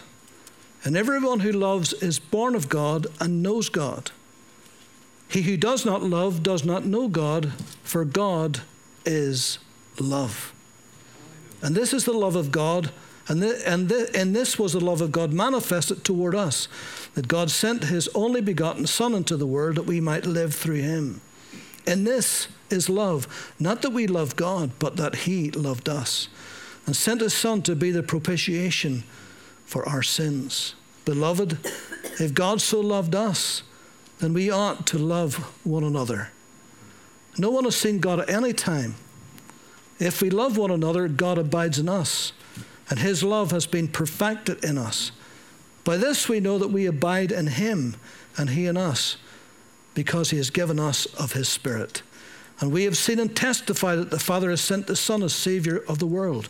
and 0.82 0.96
everyone 0.96 1.40
who 1.40 1.52
loves 1.52 1.92
is 1.92 2.18
born 2.18 2.54
of 2.54 2.70
God 2.70 3.06
and 3.20 3.42
knows 3.42 3.68
God 3.68 4.12
he 5.30 5.42
who 5.42 5.56
does 5.56 5.86
not 5.86 6.02
love 6.02 6.42
does 6.42 6.64
not 6.64 6.84
know 6.84 7.06
God, 7.08 7.52
for 7.84 8.04
God 8.04 8.62
is 9.06 9.58
love. 10.00 10.52
And 11.62 11.74
this 11.74 11.92
is 11.92 12.04
the 12.04 12.12
love 12.12 12.34
of 12.34 12.50
God, 12.50 12.90
and, 13.28 13.40
th- 13.40 13.62
and, 13.64 13.88
th- 13.88 14.10
and 14.14 14.34
this 14.34 14.58
was 14.58 14.72
the 14.72 14.80
love 14.80 15.00
of 15.00 15.12
God 15.12 15.32
manifested 15.32 16.04
toward 16.04 16.34
us, 16.34 16.66
that 17.14 17.28
God 17.28 17.50
sent 17.50 17.84
his 17.84 18.08
only 18.14 18.40
begotten 18.40 18.86
Son 18.86 19.14
into 19.14 19.36
the 19.36 19.46
world 19.46 19.76
that 19.76 19.86
we 19.86 20.00
might 20.00 20.26
live 20.26 20.54
through 20.54 20.80
him. 20.80 21.20
And 21.86 22.04
this 22.06 22.48
is 22.68 22.88
love, 22.88 23.54
not 23.60 23.82
that 23.82 23.90
we 23.90 24.06
love 24.06 24.34
God, 24.36 24.72
but 24.78 24.96
that 24.96 25.14
he 25.14 25.50
loved 25.52 25.88
us, 25.88 26.28
and 26.86 26.96
sent 26.96 27.20
his 27.20 27.34
Son 27.34 27.62
to 27.62 27.76
be 27.76 27.92
the 27.92 28.02
propitiation 28.02 29.04
for 29.64 29.88
our 29.88 30.02
sins. 30.02 30.74
Beloved, 31.04 31.58
if 32.18 32.34
God 32.34 32.60
so 32.60 32.80
loved 32.80 33.14
us, 33.14 33.62
then 34.20 34.34
we 34.34 34.50
ought 34.50 34.86
to 34.88 34.98
love 34.98 35.36
one 35.64 35.84
another. 35.84 36.30
No 37.38 37.50
one 37.50 37.64
has 37.64 37.76
seen 37.76 38.00
God 38.00 38.20
at 38.20 38.30
any 38.30 38.52
time. 38.52 38.96
If 39.98 40.22
we 40.22 40.30
love 40.30 40.56
one 40.56 40.70
another, 40.70 41.08
God 41.08 41.38
abides 41.38 41.78
in 41.78 41.88
us, 41.88 42.32
and 42.88 42.98
his 42.98 43.22
love 43.22 43.50
has 43.50 43.66
been 43.66 43.88
perfected 43.88 44.64
in 44.64 44.78
us. 44.78 45.12
By 45.84 45.96
this 45.96 46.28
we 46.28 46.40
know 46.40 46.58
that 46.58 46.68
we 46.68 46.86
abide 46.86 47.32
in 47.32 47.48
him, 47.48 47.96
and 48.36 48.50
he 48.50 48.66
in 48.66 48.76
us, 48.76 49.16
because 49.94 50.30
he 50.30 50.36
has 50.36 50.50
given 50.50 50.78
us 50.78 51.06
of 51.06 51.32
his 51.32 51.48
Spirit. 51.48 52.02
And 52.60 52.72
we 52.72 52.84
have 52.84 52.96
seen 52.96 53.18
and 53.18 53.34
testified 53.34 53.98
that 53.98 54.10
the 54.10 54.18
Father 54.18 54.50
has 54.50 54.60
sent 54.60 54.86
the 54.86 54.94
Son 54.94 55.22
as 55.22 55.32
Savior 55.32 55.82
of 55.88 55.98
the 55.98 56.06
world. 56.06 56.48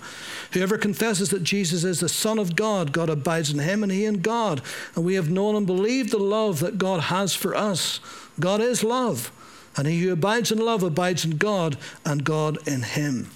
Whoever 0.53 0.77
confesses 0.77 1.31
that 1.31 1.44
Jesus 1.44 1.85
is 1.85 2.01
the 2.01 2.09
Son 2.09 2.38
of 2.38 2.57
God, 2.57 2.92
God 2.92 3.09
abides 3.09 3.53
in 3.53 3.61
him 3.61 3.83
and 3.83 3.92
he 3.92 4.05
in 4.05 4.20
God. 4.20 4.61
And 4.96 5.05
we 5.05 5.14
have 5.14 5.31
known 5.31 5.55
and 5.55 5.66
believed 5.66 6.11
the 6.11 6.18
love 6.18 6.61
that 6.61 6.79
God 6.79 7.03
has 7.03 7.35
for 7.35 7.55
us. 7.55 8.01
God 8.40 8.61
is 8.61 8.83
love. 8.83 9.31
And 9.77 9.87
he 9.87 10.01
who 10.01 10.12
abides 10.12 10.51
in 10.51 10.59
love 10.59 10.83
abides 10.83 11.25
in 11.25 11.37
God 11.37 11.79
and 12.05 12.25
God 12.25 12.59
in 12.66 12.83
him. 12.83 13.31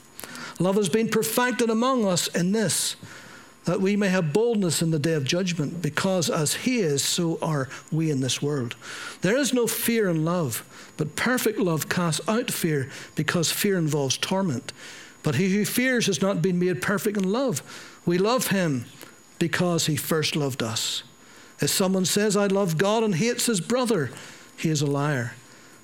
Love 0.59 0.77
has 0.77 0.89
been 0.89 1.09
perfected 1.09 1.71
among 1.71 2.05
us 2.05 2.29
in 2.29 2.53
this, 2.53 2.97
that 3.65 3.81
we 3.81 3.97
may 3.97 4.09
have 4.09 4.33
boldness 4.33 4.83
in 4.83 4.91
the 4.91 4.99
day 4.99 5.15
of 5.15 5.25
judgment, 5.25 5.83
because 5.83 6.31
as 6.31 6.55
He 6.55 6.79
is, 6.79 7.03
so 7.03 7.39
are 7.43 7.69
we 7.91 8.11
in 8.11 8.21
this 8.21 8.41
world. 8.41 8.77
There 9.23 9.37
is 9.37 9.53
no 9.53 9.67
fear 9.67 10.09
in 10.09 10.25
love, 10.25 10.65
but 10.97 11.17
perfect 11.17 11.59
love 11.59 11.89
casts 11.89 12.21
out 12.29 12.51
fear, 12.51 12.91
because 13.15 13.51
fear 13.51 13.79
involves 13.79 14.17
torment. 14.17 14.73
But 15.23 15.37
he 15.37 15.55
who 15.55 15.65
fears 15.65 16.07
has 16.07 16.21
not 16.21 16.43
been 16.43 16.59
made 16.59 16.83
perfect 16.83 17.17
in 17.17 17.31
love. 17.31 17.63
We 18.05 18.19
love 18.19 18.49
Him 18.49 18.85
because 19.39 19.87
He 19.87 19.97
first 19.97 20.37
loved 20.37 20.63
us. 20.63 21.03
If 21.61 21.71
someone 21.71 22.05
says, 22.05 22.37
I 22.37 22.47
love 22.47 22.79
God 22.79 23.03
and 23.03 23.15
hates 23.15 23.47
his 23.47 23.61
brother, 23.61 24.11
he 24.57 24.71
is 24.71 24.83
a 24.83 24.87
liar. 24.87 25.35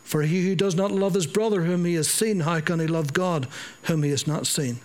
For 0.03 0.23
he 0.23 0.47
who 0.47 0.57
does 0.57 0.75
not 0.75 0.91
love 0.91 1.15
his 1.15 1.27
brother 1.27 1.63
whom 1.63 1.85
he 1.85 1.95
has 1.95 2.09
seen, 2.09 2.41
how 2.41 2.61
can 2.61 2.81
he 2.81 2.87
love 2.87 3.13
God 3.13 3.47
whom 3.85 4.03
he 4.03 4.11
has 4.11 4.27
not 4.27 4.47
seen? 4.47 4.81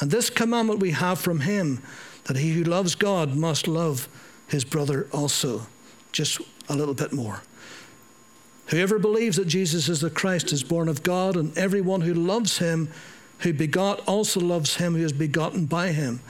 And 0.00 0.10
this 0.10 0.30
commandment 0.30 0.80
we 0.80 0.92
have 0.92 1.20
from 1.20 1.40
him 1.40 1.82
that 2.24 2.36
he 2.36 2.52
who 2.52 2.64
loves 2.64 2.94
God 2.94 3.34
must 3.34 3.66
love 3.66 4.08
his 4.46 4.64
brother 4.64 5.08
also. 5.12 5.66
Just 6.12 6.40
a 6.68 6.76
little 6.76 6.94
bit 6.94 7.12
more. 7.12 7.42
Whoever 8.68 8.98
believes 8.98 9.36
that 9.36 9.46
Jesus 9.46 9.88
is 9.88 10.00
the 10.00 10.10
Christ 10.10 10.52
is 10.52 10.62
born 10.62 10.88
of 10.88 11.02
God, 11.02 11.36
and 11.36 11.56
everyone 11.56 12.00
who 12.00 12.14
loves 12.14 12.58
him, 12.58 12.88
who 13.40 13.52
begot, 13.52 14.00
also 14.06 14.40
loves 14.40 14.76
him 14.76 14.94
who 14.94 15.04
is 15.04 15.12
begotten 15.12 15.66
by 15.66 15.92
him. 15.92 16.20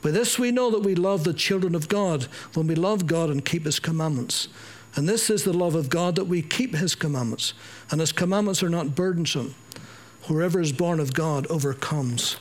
By 0.00 0.10
this 0.10 0.38
we 0.38 0.50
know 0.50 0.70
that 0.70 0.82
we 0.82 0.94
love 0.94 1.24
the 1.24 1.34
children 1.34 1.74
of 1.74 1.88
God 1.88 2.24
when 2.54 2.66
we 2.66 2.74
love 2.74 3.06
God 3.06 3.30
and 3.30 3.44
keep 3.44 3.64
his 3.64 3.78
commandments. 3.78 4.48
And 4.94 5.08
this 5.08 5.30
is 5.30 5.44
the 5.44 5.52
love 5.52 5.74
of 5.74 5.88
God 5.90 6.16
that 6.16 6.24
we 6.24 6.42
keep 6.42 6.74
his 6.74 6.94
commandments. 6.94 7.54
And 7.90 8.00
his 8.00 8.12
commandments 8.12 8.62
are 8.62 8.68
not 8.68 8.94
burdensome. 8.94 9.54
Whoever 10.24 10.60
is 10.60 10.72
born 10.72 10.98
of 11.00 11.14
God 11.14 11.46
overcomes 11.48 12.36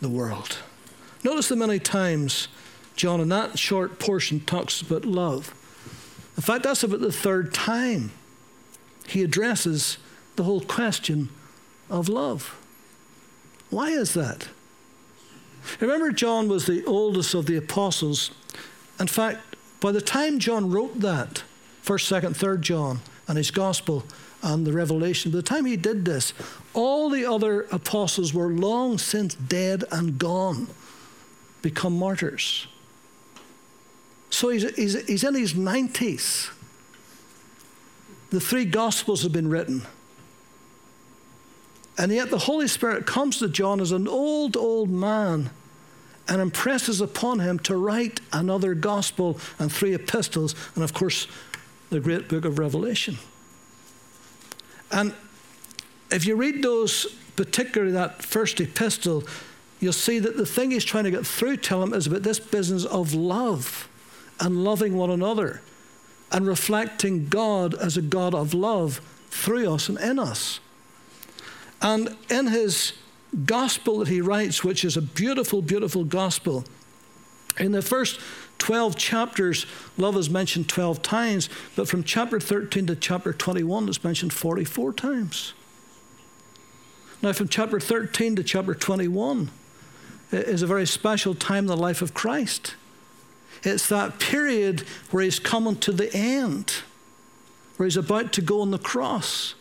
the 0.00 0.08
world. 0.08 0.58
Notice 1.22 1.48
the 1.48 1.56
many 1.56 1.78
times 1.78 2.48
John, 2.96 3.20
in 3.20 3.28
that 3.30 3.58
short 3.58 3.98
portion, 3.98 4.40
talks 4.40 4.80
about 4.80 5.04
love. 5.04 5.54
In 6.36 6.42
fact, 6.42 6.64
that's 6.64 6.82
about 6.82 7.00
the 7.00 7.12
third 7.12 7.52
time 7.54 8.12
he 9.06 9.22
addresses 9.22 9.98
the 10.36 10.44
whole 10.44 10.60
question 10.60 11.28
of 11.90 12.08
love. 12.08 12.56
Why 13.70 13.90
is 13.90 14.14
that? 14.14 14.48
Remember, 15.80 16.12
John 16.12 16.48
was 16.48 16.66
the 16.66 16.84
oldest 16.84 17.34
of 17.34 17.46
the 17.46 17.56
apostles. 17.56 18.30
In 19.00 19.06
fact, 19.06 19.56
by 19.80 19.92
the 19.92 20.00
time 20.00 20.38
John 20.38 20.70
wrote 20.70 21.00
that, 21.00 21.42
1st, 21.84 22.22
2nd, 22.22 22.36
3rd 22.36 22.60
John, 22.60 23.00
and 23.26 23.36
his 23.38 23.50
gospel 23.50 24.04
and 24.42 24.66
the 24.66 24.72
revelation, 24.72 25.30
by 25.30 25.36
the 25.36 25.42
time 25.42 25.64
he 25.64 25.76
did 25.76 26.04
this, 26.04 26.34
all 26.74 27.08
the 27.08 27.24
other 27.24 27.62
apostles 27.72 28.34
were 28.34 28.48
long 28.48 28.98
since 28.98 29.34
dead 29.34 29.84
and 29.90 30.18
gone, 30.18 30.68
become 31.62 31.98
martyrs. 31.98 32.66
So 34.30 34.50
he's, 34.50 34.74
he's, 34.74 35.06
he's 35.06 35.24
in 35.24 35.34
his 35.34 35.54
90s. 35.54 36.50
The 38.34 38.40
three 38.40 38.64
Gospels 38.64 39.22
have 39.22 39.30
been 39.30 39.48
written. 39.48 39.82
And 41.96 42.10
yet 42.10 42.30
the 42.30 42.38
Holy 42.38 42.66
Spirit 42.66 43.06
comes 43.06 43.38
to 43.38 43.48
John 43.48 43.80
as 43.80 43.92
an 43.92 44.08
old, 44.08 44.56
old 44.56 44.90
man 44.90 45.50
and 46.26 46.40
impresses 46.42 47.00
upon 47.00 47.38
him 47.38 47.60
to 47.60 47.76
write 47.76 48.20
another 48.32 48.74
gospel 48.74 49.38
and 49.60 49.70
three 49.70 49.94
epistles, 49.94 50.56
and 50.74 50.82
of 50.82 50.92
course, 50.92 51.28
the 51.90 52.00
great 52.00 52.28
book 52.28 52.44
of 52.44 52.58
Revelation. 52.58 53.18
And 54.90 55.14
if 56.10 56.26
you 56.26 56.34
read 56.34 56.60
those, 56.60 57.06
particularly 57.36 57.92
that 57.92 58.24
first 58.24 58.60
epistle, 58.60 59.22
you'll 59.78 59.92
see 59.92 60.18
that 60.18 60.36
the 60.36 60.46
thing 60.46 60.72
he's 60.72 60.84
trying 60.84 61.04
to 61.04 61.12
get 61.12 61.24
through 61.24 61.58
to 61.58 61.82
him 61.82 61.94
is 61.94 62.08
about 62.08 62.24
this 62.24 62.40
business 62.40 62.84
of 62.84 63.14
love 63.14 63.88
and 64.40 64.64
loving 64.64 64.96
one 64.96 65.10
another 65.10 65.60
and 66.34 66.48
reflecting 66.48 67.28
God 67.28 67.74
as 67.74 67.96
a 67.96 68.02
God 68.02 68.34
of 68.34 68.52
love 68.52 69.00
through 69.30 69.72
us 69.72 69.88
and 69.88 69.96
in 70.00 70.18
us. 70.18 70.58
And 71.80 72.16
in 72.28 72.48
his 72.48 72.92
gospel 73.46 74.00
that 74.00 74.08
he 74.08 74.20
writes, 74.20 74.64
which 74.64 74.84
is 74.84 74.96
a 74.96 75.02
beautiful, 75.02 75.62
beautiful 75.62 76.02
gospel, 76.02 76.64
in 77.56 77.70
the 77.70 77.82
first 77.82 78.18
12 78.58 78.96
chapters, 78.96 79.64
love 79.96 80.16
is 80.16 80.28
mentioned 80.28 80.68
12 80.68 81.02
times, 81.02 81.48
but 81.76 81.88
from 81.88 82.02
chapter 82.02 82.40
13 82.40 82.88
to 82.88 82.96
chapter 82.96 83.32
21, 83.32 83.88
it's 83.88 84.02
mentioned 84.02 84.32
44 84.32 84.92
times. 84.92 85.54
Now, 87.22 87.32
from 87.32 87.46
chapter 87.46 87.78
13 87.78 88.34
to 88.36 88.42
chapter 88.42 88.74
21 88.74 89.52
is 90.32 90.62
a 90.62 90.66
very 90.66 90.86
special 90.86 91.36
time 91.36 91.64
in 91.64 91.66
the 91.66 91.76
life 91.76 92.02
of 92.02 92.12
Christ. 92.12 92.74
It's 93.64 93.88
that 93.88 94.18
period 94.18 94.80
where 95.10 95.24
he's 95.24 95.38
coming 95.38 95.76
to 95.76 95.92
the 95.92 96.14
end, 96.14 96.72
where 97.76 97.86
he's 97.86 97.96
about 97.96 98.32
to 98.34 98.42
go 98.42 98.60
on 98.60 98.70
the 98.70 98.78
cross. 98.78 99.54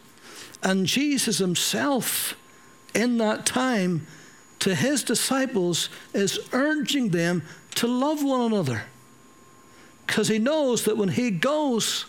And 0.61 0.85
Jesus 0.85 1.37
himself, 1.37 2.35
in 2.93 3.17
that 3.17 3.45
time, 3.45 4.05
to 4.59 4.75
his 4.75 5.03
disciples, 5.03 5.89
is 6.13 6.39
urging 6.51 7.09
them 7.09 7.43
to 7.75 7.87
love 7.87 8.23
one 8.23 8.41
another. 8.41 8.83
Because 10.05 10.27
he 10.27 10.37
knows 10.37 10.85
that 10.85 10.97
when 10.97 11.09
he 11.09 11.31
goes, 11.31 12.05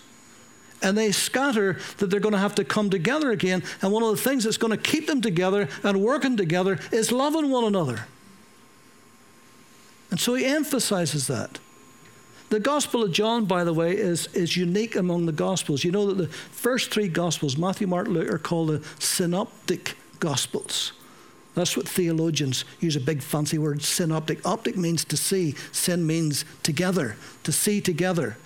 and 0.83 0.99
they 0.99 1.11
scatter, 1.13 1.79
that 1.99 2.11
they're 2.11 2.21
going 2.21 2.33
to 2.35 2.39
have 2.39 2.55
to 2.57 2.65
come 2.65 2.91
together 2.91 3.31
again. 3.31 3.63
And 3.81 3.91
one 3.91 4.03
of 4.03 4.11
the 4.11 4.23
things 4.23 4.45
that's 4.45 4.59
going 4.59 4.73
to 4.73 4.77
keep 4.77 5.07
them 5.07 5.21
together 5.21 5.69
and 5.83 6.03
working 6.03 6.37
together 6.37 6.79
is 6.93 7.11
loving 7.11 7.51
one 7.51 7.65
another. 7.65 8.07
And 10.11 10.21
so 10.21 10.35
he 10.35 10.45
emphasizes 10.45 11.27
that. 11.29 11.59
The 12.51 12.61
Gospel 12.61 13.03
of 13.03 13.13
John, 13.13 13.47
by 13.47 13.65
the 13.65 13.73
way, 13.73 13.97
is, 13.97 14.27
is 14.29 14.57
unique 14.57 14.97
among 14.97 15.27
the 15.27 15.33
Gospels. 15.33 15.83
You 15.83 15.91
know 15.91 16.07
that 16.07 16.19
the 16.19 16.29
first 16.29 16.91
three 16.91 17.09
Gospels, 17.09 17.57
Matthew, 17.57 17.87
Mark, 17.87 18.07
Luke, 18.07 18.31
are 18.31 18.39
called 18.39 18.69
the 18.69 18.83
synoptic 18.99 19.97
Gospels. 20.21 20.93
That's 21.55 21.77
what 21.77 21.89
theologians 21.89 22.65
use 22.81 22.97
a 22.97 23.01
big 23.01 23.23
fancy 23.23 23.59
word, 23.59 23.83
synoptic. 23.83 24.45
Optic 24.47 24.77
means 24.77 25.05
to 25.07 25.17
see, 25.17 25.55
syn 25.73 26.07
means 26.07 26.45
together, 26.63 27.17
to 27.45 27.53
see 27.53 27.81
together. 27.81 28.37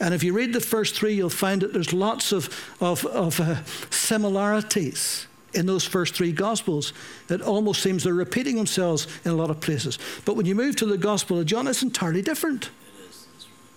And 0.00 0.12
if 0.12 0.22
you 0.22 0.32
read 0.32 0.52
the 0.52 0.60
first 0.60 0.94
three, 0.94 1.14
you'll 1.14 1.30
find 1.30 1.62
that 1.62 1.72
there's 1.72 1.92
lots 1.92 2.32
of, 2.32 2.48
of, 2.80 3.06
of 3.06 3.40
uh, 3.40 3.64
similarities 3.90 5.26
in 5.54 5.66
those 5.66 5.84
first 5.84 6.14
three 6.14 6.32
Gospels. 6.32 6.92
It 7.30 7.40
almost 7.40 7.82
seems 7.82 8.04
they're 8.04 8.12
repeating 8.12 8.56
themselves 8.56 9.06
in 9.24 9.30
a 9.30 9.34
lot 9.34 9.48
of 9.48 9.60
places. 9.60 9.98
But 10.24 10.36
when 10.36 10.44
you 10.44 10.54
move 10.54 10.76
to 10.76 10.86
the 10.86 10.98
Gospel 10.98 11.38
of 11.38 11.46
John, 11.46 11.66
it's 11.66 11.82
entirely 11.82 12.20
different. 12.20 12.70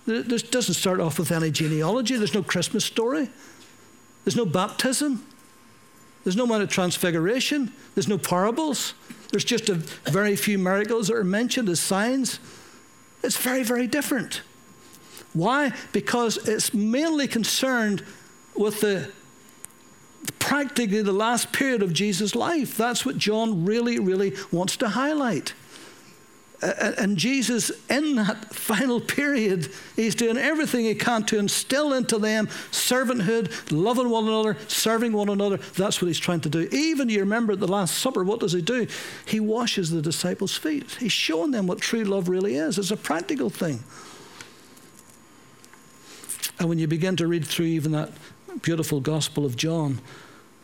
This 0.06 0.42
doesn't 0.42 0.74
start 0.74 1.00
off 1.00 1.18
with 1.18 1.30
any 1.30 1.50
genealogy. 1.50 2.16
There's 2.16 2.34
no 2.34 2.42
Christmas 2.42 2.84
story. 2.84 3.28
There's 4.24 4.36
no 4.36 4.46
baptism. 4.46 5.24
There's 6.24 6.36
no 6.36 6.46
Mount 6.46 6.62
of 6.62 6.68
Transfiguration. 6.68 7.72
There's 7.94 8.08
no 8.08 8.18
parables. 8.18 8.94
There's 9.30 9.44
just 9.44 9.68
a 9.68 9.74
very 9.74 10.36
few 10.36 10.58
miracles 10.58 11.08
that 11.08 11.16
are 11.16 11.24
mentioned 11.24 11.68
as 11.68 11.80
signs. 11.80 12.40
It's 13.22 13.36
very, 13.36 13.62
very 13.62 13.86
different. 13.86 14.42
Why? 15.32 15.72
Because 15.92 16.48
it's 16.48 16.74
mainly 16.74 17.28
concerned 17.28 18.04
with 18.56 18.80
the 18.80 19.10
practically 20.38 21.02
the 21.02 21.12
last 21.12 21.52
period 21.52 21.82
of 21.82 21.92
Jesus' 21.92 22.34
life. 22.34 22.76
That's 22.76 23.06
what 23.06 23.16
John 23.16 23.64
really, 23.64 23.98
really 23.98 24.34
wants 24.50 24.76
to 24.78 24.88
highlight 24.88 25.54
and 26.62 27.16
Jesus, 27.16 27.70
in 27.88 28.16
that 28.16 28.54
final 28.54 29.00
period, 29.00 29.72
he's 29.96 30.14
doing 30.14 30.36
everything 30.36 30.84
he 30.84 30.94
can 30.94 31.24
to 31.24 31.38
instill 31.38 31.94
into 31.94 32.18
them 32.18 32.48
servanthood, 32.70 33.50
loving 33.70 34.10
one 34.10 34.28
another, 34.28 34.56
serving 34.68 35.12
one 35.12 35.30
another. 35.30 35.56
That's 35.56 36.02
what 36.02 36.08
he's 36.08 36.18
trying 36.18 36.40
to 36.40 36.50
do. 36.50 36.68
Even 36.70 37.08
you 37.08 37.20
remember 37.20 37.54
at 37.54 37.60
the 37.60 37.68
Last 37.68 37.96
Supper, 37.98 38.24
what 38.24 38.40
does 38.40 38.52
he 38.52 38.60
do? 38.60 38.86
He 39.24 39.40
washes 39.40 39.90
the 39.90 40.02
disciples' 40.02 40.56
feet. 40.56 40.90
He's 41.00 41.12
showing 41.12 41.50
them 41.50 41.66
what 41.66 41.80
true 41.80 42.04
love 42.04 42.28
really 42.28 42.56
is. 42.56 42.78
It's 42.78 42.90
a 42.90 42.96
practical 42.96 43.48
thing. 43.48 43.82
And 46.58 46.68
when 46.68 46.78
you 46.78 46.86
begin 46.86 47.16
to 47.16 47.26
read 47.26 47.46
through 47.46 47.66
even 47.66 47.92
that 47.92 48.10
beautiful 48.60 49.00
Gospel 49.00 49.46
of 49.46 49.56
John, 49.56 50.00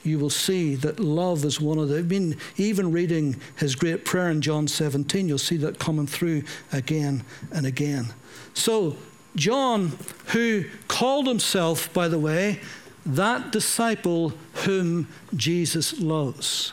you 0.06 0.18
will 0.18 0.30
see 0.30 0.74
that 0.76 1.00
love 1.00 1.44
is 1.44 1.60
one 1.60 1.78
of 1.78 1.88
the. 1.88 1.98
I 1.98 2.02
mean, 2.02 2.36
even 2.56 2.92
reading 2.92 3.36
his 3.56 3.74
great 3.74 4.04
prayer 4.04 4.30
in 4.30 4.40
John 4.40 4.68
17, 4.68 5.28
you'll 5.28 5.38
see 5.38 5.56
that 5.58 5.78
coming 5.78 6.06
through 6.06 6.44
again 6.72 7.24
and 7.52 7.66
again. 7.66 8.14
So, 8.54 8.96
John, 9.34 9.98
who 10.26 10.64
called 10.88 11.26
himself, 11.26 11.92
by 11.92 12.08
the 12.08 12.18
way, 12.18 12.60
that 13.04 13.52
disciple 13.52 14.32
whom 14.64 15.08
Jesus 15.34 16.00
loves. 16.00 16.72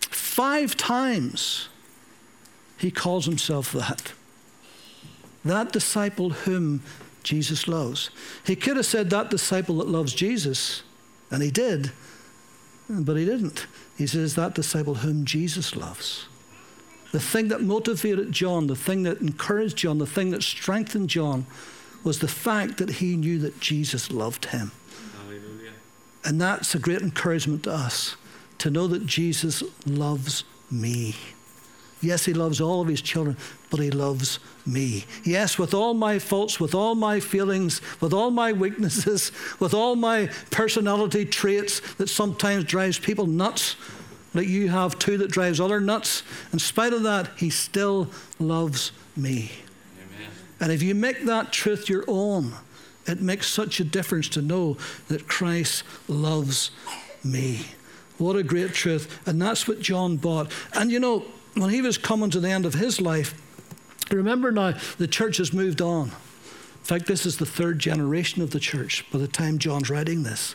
Five 0.00 0.76
times 0.76 1.68
he 2.76 2.90
calls 2.90 3.26
himself 3.26 3.72
that. 3.72 4.12
That 5.44 5.72
disciple 5.72 6.30
whom 6.30 6.82
Jesus 7.22 7.66
loves. 7.66 8.10
He 8.44 8.56
could 8.56 8.76
have 8.76 8.86
said 8.86 9.10
that 9.10 9.30
disciple 9.30 9.78
that 9.78 9.88
loves 9.88 10.12
Jesus 10.12 10.82
and 11.34 11.42
he 11.42 11.50
did, 11.50 11.92
but 12.88 13.16
he 13.16 13.24
didn't. 13.24 13.66
He 13.98 14.06
says, 14.06 14.34
That 14.34 14.54
disciple 14.54 14.96
whom 14.96 15.24
Jesus 15.24 15.74
loves. 15.76 16.26
the 17.12 17.20
thing 17.20 17.48
that 17.48 17.60
motivated 17.60 18.32
John, 18.32 18.66
the 18.66 18.76
thing 18.76 19.04
that 19.04 19.20
encouraged 19.20 19.76
John, 19.76 19.98
the 19.98 20.06
thing 20.06 20.30
that 20.30 20.42
strengthened 20.42 21.10
John 21.10 21.46
was 22.02 22.18
the 22.18 22.28
fact 22.28 22.78
that 22.78 22.90
he 22.90 23.16
knew 23.16 23.38
that 23.38 23.60
Jesus 23.60 24.10
loved 24.10 24.46
him. 24.46 24.72
Hallelujah. 25.22 25.72
And 26.24 26.40
that's 26.40 26.74
a 26.74 26.78
great 26.78 27.02
encouragement 27.02 27.62
to 27.64 27.72
us 27.72 28.16
to 28.58 28.70
know 28.70 28.86
that 28.88 29.06
Jesus 29.06 29.62
loves 29.86 30.44
me. 30.70 31.14
Yes, 32.04 32.24
He 32.24 32.34
loves 32.34 32.60
all 32.60 32.80
of 32.80 32.88
His 32.88 33.00
children, 33.00 33.36
but 33.70 33.80
He 33.80 33.90
loves 33.90 34.38
me. 34.66 35.04
Yes, 35.24 35.58
with 35.58 35.74
all 35.74 35.94
my 35.94 36.18
faults, 36.18 36.60
with 36.60 36.74
all 36.74 36.94
my 36.94 37.20
feelings, 37.20 37.80
with 38.00 38.12
all 38.12 38.30
my 38.30 38.52
weaknesses, 38.52 39.32
with 39.58 39.74
all 39.74 39.96
my 39.96 40.28
personality 40.50 41.24
traits 41.24 41.80
that 41.94 42.08
sometimes 42.08 42.64
drives 42.64 42.98
people 42.98 43.26
nuts, 43.26 43.76
like 44.34 44.48
you 44.48 44.68
have 44.68 44.98
too, 44.98 45.16
that 45.18 45.30
drives 45.30 45.60
other 45.60 45.80
nuts. 45.80 46.22
In 46.52 46.58
spite 46.58 46.92
of 46.92 47.02
that, 47.04 47.30
He 47.36 47.50
still 47.50 48.10
loves 48.38 48.92
me. 49.16 49.52
Amen. 49.96 50.30
And 50.60 50.72
if 50.72 50.82
you 50.82 50.94
make 50.94 51.24
that 51.24 51.52
truth 51.52 51.88
your 51.88 52.04
own, 52.08 52.52
it 53.06 53.20
makes 53.20 53.46
such 53.46 53.80
a 53.80 53.84
difference 53.84 54.28
to 54.30 54.42
know 54.42 54.76
that 55.08 55.28
Christ 55.28 55.84
loves 56.08 56.70
me. 57.22 57.66
What 58.18 58.36
a 58.36 58.42
great 58.42 58.72
truth. 58.72 59.20
And 59.26 59.40
that's 59.40 59.66
what 59.66 59.80
John 59.80 60.16
bought. 60.16 60.50
And 60.72 60.90
you 60.90 61.00
know, 61.00 61.24
when 61.54 61.70
he 61.70 61.82
was 61.82 61.98
coming 61.98 62.30
to 62.30 62.40
the 62.40 62.50
end 62.50 62.66
of 62.66 62.74
his 62.74 63.00
life, 63.00 63.34
remember 64.10 64.52
now, 64.52 64.74
the 64.98 65.08
church 65.08 65.38
has 65.38 65.52
moved 65.52 65.80
on. 65.80 66.08
In 66.08 66.86
fact, 66.86 67.06
this 67.06 67.24
is 67.24 67.38
the 67.38 67.46
third 67.46 67.78
generation 67.78 68.42
of 68.42 68.50
the 68.50 68.60
church 68.60 69.10
by 69.10 69.18
the 69.18 69.28
time 69.28 69.58
John's 69.58 69.88
writing 69.88 70.22
this. 70.22 70.54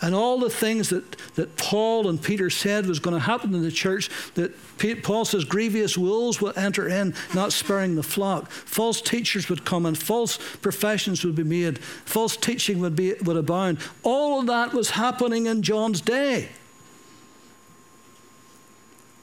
And 0.00 0.14
all 0.14 0.38
the 0.38 0.50
things 0.50 0.90
that, 0.90 1.16
that 1.34 1.56
Paul 1.56 2.08
and 2.08 2.22
Peter 2.22 2.50
said 2.50 2.86
was 2.86 3.00
going 3.00 3.14
to 3.14 3.20
happen 3.20 3.52
in 3.54 3.62
the 3.62 3.72
church, 3.72 4.10
that 4.34 4.54
Paul 5.02 5.24
says 5.24 5.44
grievous 5.44 5.98
wolves 5.98 6.40
will 6.40 6.52
enter 6.56 6.88
in, 6.88 7.14
not 7.34 7.52
sparing 7.52 7.96
the 7.96 8.02
flock. 8.02 8.48
False 8.50 9.00
teachers 9.00 9.48
would 9.48 9.64
come 9.64 9.86
and 9.86 9.98
false 9.98 10.38
professions 10.58 11.24
would 11.24 11.34
be 11.34 11.42
made. 11.42 11.78
False 11.78 12.36
teaching 12.36 12.78
would, 12.80 12.94
be, 12.94 13.14
would 13.24 13.36
abound. 13.36 13.78
All 14.04 14.40
of 14.40 14.46
that 14.46 14.72
was 14.72 14.90
happening 14.90 15.46
in 15.46 15.62
John's 15.62 16.00
day. 16.00 16.50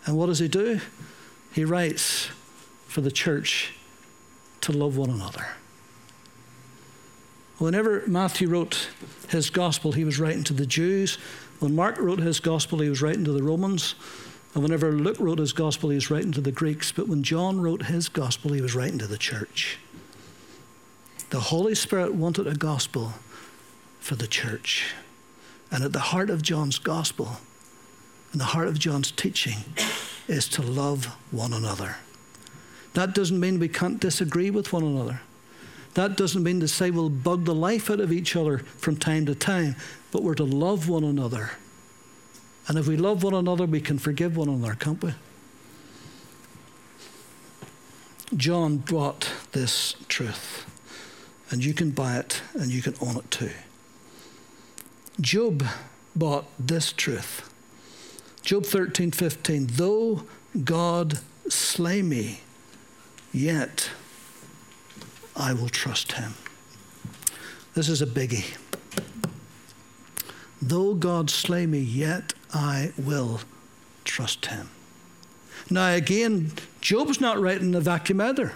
And 0.05 0.17
what 0.17 0.27
does 0.27 0.39
he 0.39 0.47
do? 0.47 0.79
He 1.53 1.65
writes 1.65 2.29
for 2.87 3.01
the 3.01 3.11
church 3.11 3.73
to 4.61 4.71
love 4.71 4.97
one 4.97 5.09
another. 5.09 5.47
Whenever 7.57 8.03
Matthew 8.05 8.49
wrote 8.49 8.89
his 9.29 9.49
gospel, 9.49 9.93
he 9.93 10.03
was 10.03 10.19
writing 10.19 10.43
to 10.43 10.53
the 10.53 10.65
Jews. 10.65 11.17
When 11.59 11.73
Mark 11.75 11.97
wrote 11.97 12.19
his 12.19 12.39
gospel, 12.39 12.79
he 12.79 12.89
was 12.89 13.01
writing 13.01 13.23
to 13.25 13.31
the 13.31 13.43
Romans. 13.43 13.95
And 14.53 14.63
whenever 14.63 14.91
Luke 14.91 15.19
wrote 15.19 15.39
his 15.39 15.53
gospel, 15.53 15.89
he 15.89 15.95
was 15.95 16.11
writing 16.11 16.31
to 16.33 16.41
the 16.41 16.51
Greeks. 16.51 16.91
But 16.91 17.07
when 17.07 17.23
John 17.23 17.61
wrote 17.61 17.83
his 17.83 18.09
gospel, 18.09 18.51
he 18.51 18.61
was 18.61 18.75
writing 18.75 18.99
to 18.99 19.07
the 19.07 19.17
church. 19.17 19.77
The 21.29 21.39
Holy 21.39 21.75
Spirit 21.75 22.13
wanted 22.13 22.47
a 22.47 22.55
gospel 22.55 23.13
for 23.99 24.15
the 24.15 24.27
church. 24.27 24.93
And 25.71 25.83
at 25.83 25.93
the 25.93 25.99
heart 25.99 26.29
of 26.29 26.41
John's 26.41 26.77
gospel 26.77 27.37
and 28.35 28.41
the 28.41 28.45
heart 28.47 28.67
of 28.67 28.77
John's 28.77 29.11
teaching 29.11 29.59
is 30.27 30.49
to 30.49 30.61
love 30.61 31.05
one 31.31 31.53
another. 31.53 31.95
That 32.93 33.15
doesn't 33.15 33.39
mean 33.39 33.59
we 33.59 33.69
can't 33.69 33.97
disagree 33.97 34.49
with 34.49 34.73
one 34.73 34.83
another. 34.83 35.21
That 35.93 36.17
doesn't 36.17 36.43
mean 36.43 36.59
to 36.59 36.67
say 36.67 36.91
we'll 36.91 37.07
bug 37.07 37.45
the 37.45 37.55
life 37.55 37.89
out 37.89 38.01
of 38.01 38.11
each 38.11 38.35
other 38.35 38.57
from 38.57 38.97
time 38.97 39.25
to 39.27 39.35
time, 39.35 39.77
but 40.11 40.21
we're 40.21 40.35
to 40.35 40.43
love 40.43 40.89
one 40.89 41.05
another. 41.05 41.51
And 42.67 42.77
if 42.77 42.87
we 42.87 42.97
love 42.97 43.23
one 43.23 43.33
another, 43.33 43.65
we 43.65 43.79
can 43.79 43.99
forgive 43.99 44.35
one 44.35 44.49
another, 44.49 44.75
can't 44.75 45.01
we? 45.01 45.13
John 48.35 48.79
brought 48.79 49.31
this 49.53 49.95
truth, 50.09 50.69
and 51.51 51.63
you 51.63 51.73
can 51.73 51.91
buy 51.91 52.17
it 52.17 52.41
and 52.53 52.69
you 52.69 52.81
can 52.81 52.95
own 52.99 53.15
it 53.15 53.31
too. 53.31 53.51
Job 55.21 55.63
bought 56.17 56.47
this 56.59 56.91
truth 56.91 57.49
Job 58.45 58.63
13, 58.63 59.09
15. 59.09 59.67
Though 59.71 60.23
God 60.63 61.17
slay 61.49 62.03
me, 62.03 62.41
yet 63.33 63.89
I 65.35 65.51
will 65.51 65.67
trust 65.67 66.11
him. 66.11 66.35
This 67.73 67.89
is 67.89 68.03
a 68.03 68.05
biggie. 68.05 68.55
Though 70.61 70.93
God 70.93 71.31
slay 71.31 71.65
me, 71.65 71.79
yet 71.79 72.35
I 72.53 72.93
will 72.99 73.41
trust 74.03 74.45
him. 74.45 74.69
Now, 75.71 75.93
again, 75.95 76.51
Job's 76.81 77.19
not 77.19 77.41
writing 77.41 77.69
in 77.69 77.75
a 77.75 77.81
vacuum 77.81 78.21
either. 78.21 78.53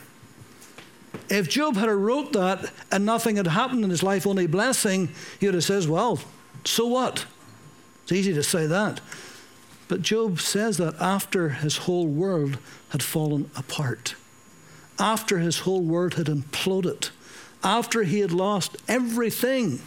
If 1.30 1.50
Job 1.50 1.76
had 1.76 1.90
wrote 1.90 2.34
that 2.34 2.72
and 2.92 3.08
nothing 3.08 3.38
had 3.38 3.48
happened 3.48 3.84
in 3.84 3.90
his 3.90 4.04
life, 4.04 4.28
only 4.28 4.46
blessing, 4.46 5.10
he 5.40 5.48
would 5.48 5.56
have 5.56 5.64
said, 5.64 5.88
well, 5.88 6.20
so 6.64 6.86
what? 6.86 7.26
It's 8.04 8.12
easy 8.12 8.36
to 8.36 8.44
say 8.44 8.68
that. 8.68 9.02
But 9.90 10.04
Job 10.04 10.40
says 10.40 10.78
that 10.78 10.96
after 11.02 11.50
his 11.50 11.78
whole 11.78 12.08
world 12.08 12.60
had 12.90 13.04
fallen 13.04 13.50
apart, 13.58 14.16
after 15.00 15.40
his 15.40 15.60
whole 15.60 15.82
world 15.82 16.14
had 16.14 16.28
imploded, 16.28 17.10
after 17.64 18.04
he 18.04 18.20
had 18.20 18.32
lost 18.32 18.78
everything 18.88 19.82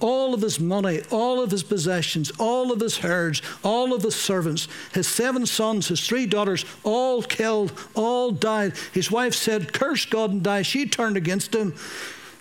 all 0.00 0.34
of 0.34 0.40
his 0.40 0.58
money, 0.58 1.02
all 1.10 1.42
of 1.42 1.50
his 1.50 1.62
possessions, 1.62 2.30
all 2.38 2.72
of 2.72 2.80
his 2.80 2.98
herds, 2.98 3.42
all 3.62 3.94
of 3.94 4.02
his 4.02 4.14
servants, 4.14 4.66
his 4.92 5.06
seven 5.06 5.46
sons, 5.46 5.88
his 5.88 6.06
three 6.06 6.26
daughters, 6.26 6.64
all 6.82 7.22
killed, 7.22 7.72
all 7.94 8.30
died. 8.30 8.74
His 8.92 9.10
wife 9.10 9.34
said, 9.34 9.72
Curse 9.72 10.06
God 10.06 10.30
and 10.30 10.42
die. 10.42 10.62
She 10.62 10.86
turned 10.86 11.16
against 11.16 11.54
him. 11.54 11.74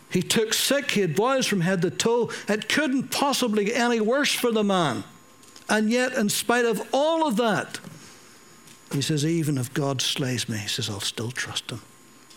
He 0.10 0.22
took 0.22 0.54
sick, 0.54 0.92
he 0.92 1.02
had 1.02 1.16
boils 1.16 1.48
from 1.48 1.62
head 1.62 1.82
to 1.82 1.92
toe. 1.92 2.30
It 2.48 2.70
couldn't 2.70 3.12
possibly 3.12 3.66
get 3.66 3.78
any 3.78 4.00
worse 4.00 4.34
for 4.34 4.52
the 4.52 4.64
man. 4.64 5.04
And 5.70 5.90
yet, 5.90 6.14
in 6.14 6.30
spite 6.30 6.66
of 6.66 6.82
all 6.94 7.28
of 7.28 7.38
that, 7.38 7.80
he 8.92 9.02
says, 9.02 9.26
even 9.26 9.58
if 9.58 9.74
God 9.74 10.02
slays 10.02 10.48
me, 10.48 10.58
he 10.58 10.68
says, 10.68 10.90
I'll 10.90 11.00
still 11.00 11.32
trust 11.32 11.72
him. 11.72 11.82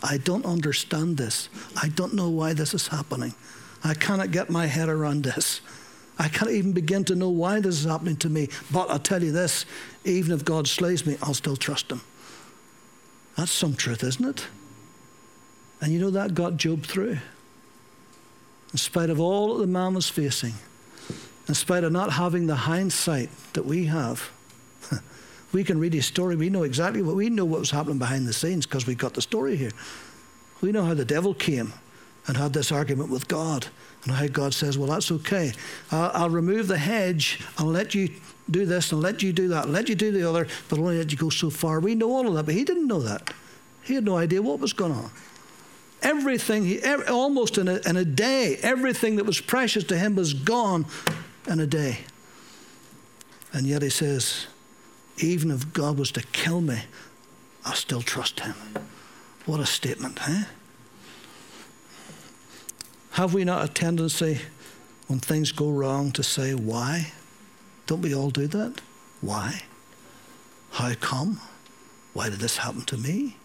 I 0.02 0.16
don't 0.16 0.46
understand 0.46 1.16
this. 1.16 1.48
I 1.80 1.88
don't 1.88 2.14
know 2.14 2.30
why 2.30 2.52
this 2.52 2.72
is 2.72 2.88
happening. 2.88 3.34
I 3.84 3.94
cannot 3.94 4.30
get 4.30 4.48
my 4.50 4.66
head 4.66 4.88
around 4.88 5.24
this. 5.24 5.60
I 6.18 6.28
can't 6.28 6.50
even 6.50 6.72
begin 6.72 7.04
to 7.04 7.14
know 7.14 7.28
why 7.28 7.60
this 7.60 7.78
is 7.78 7.84
happening 7.84 8.16
to 8.16 8.28
me. 8.28 8.48
But 8.72 8.90
I'll 8.90 8.98
tell 8.98 9.22
you 9.22 9.32
this 9.32 9.66
even 10.04 10.32
if 10.32 10.44
God 10.44 10.66
slays 10.66 11.06
me, 11.06 11.16
I'll 11.22 11.34
still 11.34 11.56
trust 11.56 11.90
him. 11.90 12.00
That's 13.36 13.52
some 13.52 13.74
truth, 13.74 14.02
isn't 14.02 14.24
it? 14.24 14.46
And 15.80 15.92
you 15.92 16.00
know 16.00 16.10
that 16.10 16.34
got 16.34 16.56
Job 16.56 16.84
through. 16.84 17.18
In 18.72 18.78
spite 18.78 19.10
of 19.10 19.20
all 19.20 19.54
that 19.54 19.60
the 19.60 19.66
man 19.68 19.94
was 19.94 20.08
facing, 20.08 20.54
in 21.48 21.54
spite 21.54 21.82
of 21.82 21.92
not 21.92 22.12
having 22.12 22.46
the 22.46 22.54
hindsight 22.54 23.30
that 23.54 23.64
we 23.64 23.86
have. 23.86 24.30
we 25.52 25.64
can 25.64 25.80
read 25.80 25.94
his 25.94 26.06
story. 26.06 26.36
We 26.36 26.50
know 26.50 26.62
exactly 26.62 27.02
what 27.02 27.16
we 27.16 27.30
know 27.30 27.46
what 27.46 27.60
was 27.60 27.70
happening 27.70 27.98
behind 27.98 28.28
the 28.28 28.34
scenes 28.34 28.66
because 28.66 28.86
we 28.86 28.94
got 28.94 29.14
the 29.14 29.22
story 29.22 29.56
here. 29.56 29.72
We 30.60 30.72
know 30.72 30.84
how 30.84 30.94
the 30.94 31.06
devil 31.06 31.32
came 31.32 31.72
and 32.26 32.36
had 32.36 32.52
this 32.52 32.70
argument 32.70 33.08
with 33.10 33.26
God, 33.26 33.68
and 34.04 34.12
how 34.12 34.26
God 34.26 34.52
says, 34.52 34.76
"Well, 34.76 34.90
that's 34.90 35.10
okay. 35.10 35.52
I'll, 35.90 36.10
I'll 36.12 36.30
remove 36.30 36.68
the 36.68 36.76
hedge. 36.76 37.40
I'll 37.56 37.66
let 37.66 37.94
you 37.94 38.10
do 38.50 38.66
this, 38.66 38.92
and 38.92 39.00
let 39.00 39.22
you 39.22 39.32
do 39.32 39.48
that, 39.48 39.64
and 39.64 39.72
let 39.72 39.88
you 39.88 39.94
do 39.94 40.12
the 40.12 40.28
other, 40.28 40.46
but 40.68 40.78
only 40.78 40.98
let 40.98 41.10
you 41.10 41.16
go 41.16 41.30
so 41.30 41.48
far." 41.48 41.80
We 41.80 41.94
know 41.94 42.12
all 42.12 42.28
of 42.28 42.34
that, 42.34 42.44
but 42.44 42.54
he 42.54 42.64
didn't 42.64 42.86
know 42.86 43.00
that. 43.00 43.32
He 43.82 43.94
had 43.94 44.04
no 44.04 44.18
idea 44.18 44.42
what 44.42 44.60
was 44.60 44.74
going 44.74 44.92
on. 44.92 45.10
Everything, 46.02 46.66
he, 46.66 46.84
almost 47.08 47.56
in 47.56 47.66
a, 47.66 47.80
in 47.88 47.96
a 47.96 48.04
day, 48.04 48.58
everything 48.62 49.16
that 49.16 49.24
was 49.24 49.40
precious 49.40 49.82
to 49.84 49.96
him 49.96 50.14
was 50.14 50.34
gone 50.34 50.84
in 51.48 51.60
a 51.60 51.66
day. 51.66 52.00
And 53.52 53.66
yet 53.66 53.82
he 53.82 53.90
says, 53.90 54.46
even 55.18 55.50
if 55.50 55.72
God 55.72 55.98
was 55.98 56.12
to 56.12 56.22
kill 56.22 56.60
me, 56.60 56.82
I 57.64 57.74
still 57.74 58.02
trust 58.02 58.40
him. 58.40 58.54
What 59.46 59.60
a 59.60 59.66
statement, 59.66 60.18
eh? 60.28 60.44
Have 63.12 63.34
we 63.34 63.44
not 63.44 63.64
a 63.64 63.72
tendency 63.72 64.40
when 65.06 65.18
things 65.18 65.50
go 65.50 65.70
wrong 65.70 66.12
to 66.12 66.22
say, 66.22 66.54
why? 66.54 67.12
Don't 67.86 68.02
we 68.02 68.14
all 68.14 68.30
do 68.30 68.46
that? 68.46 68.80
Why? 69.20 69.62
How 70.72 70.94
come? 70.94 71.40
Why 72.12 72.28
did 72.28 72.40
this 72.40 72.58
happen 72.58 72.82
to 72.82 72.96
me 72.96 73.36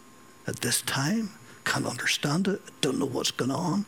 at 0.46 0.58
this 0.58 0.82
time? 0.82 1.32
Can't 1.64 1.88
understand 1.88 2.48
it. 2.48 2.62
Don't 2.82 3.00
know 3.00 3.06
what's 3.06 3.32
going 3.32 3.52
on. 3.52 3.86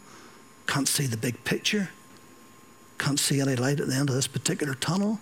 Can't 0.66 0.88
see 0.88 1.06
the 1.06 1.18
big 1.18 1.44
picture. 1.44 1.90
Can't 2.98 3.20
see 3.20 3.42
any 3.42 3.56
light 3.56 3.80
at 3.80 3.88
the 3.88 3.96
end 3.96 4.10
of 4.10 4.16
this 4.16 4.28
particular 4.28 4.74
tunnel. 4.76 5.20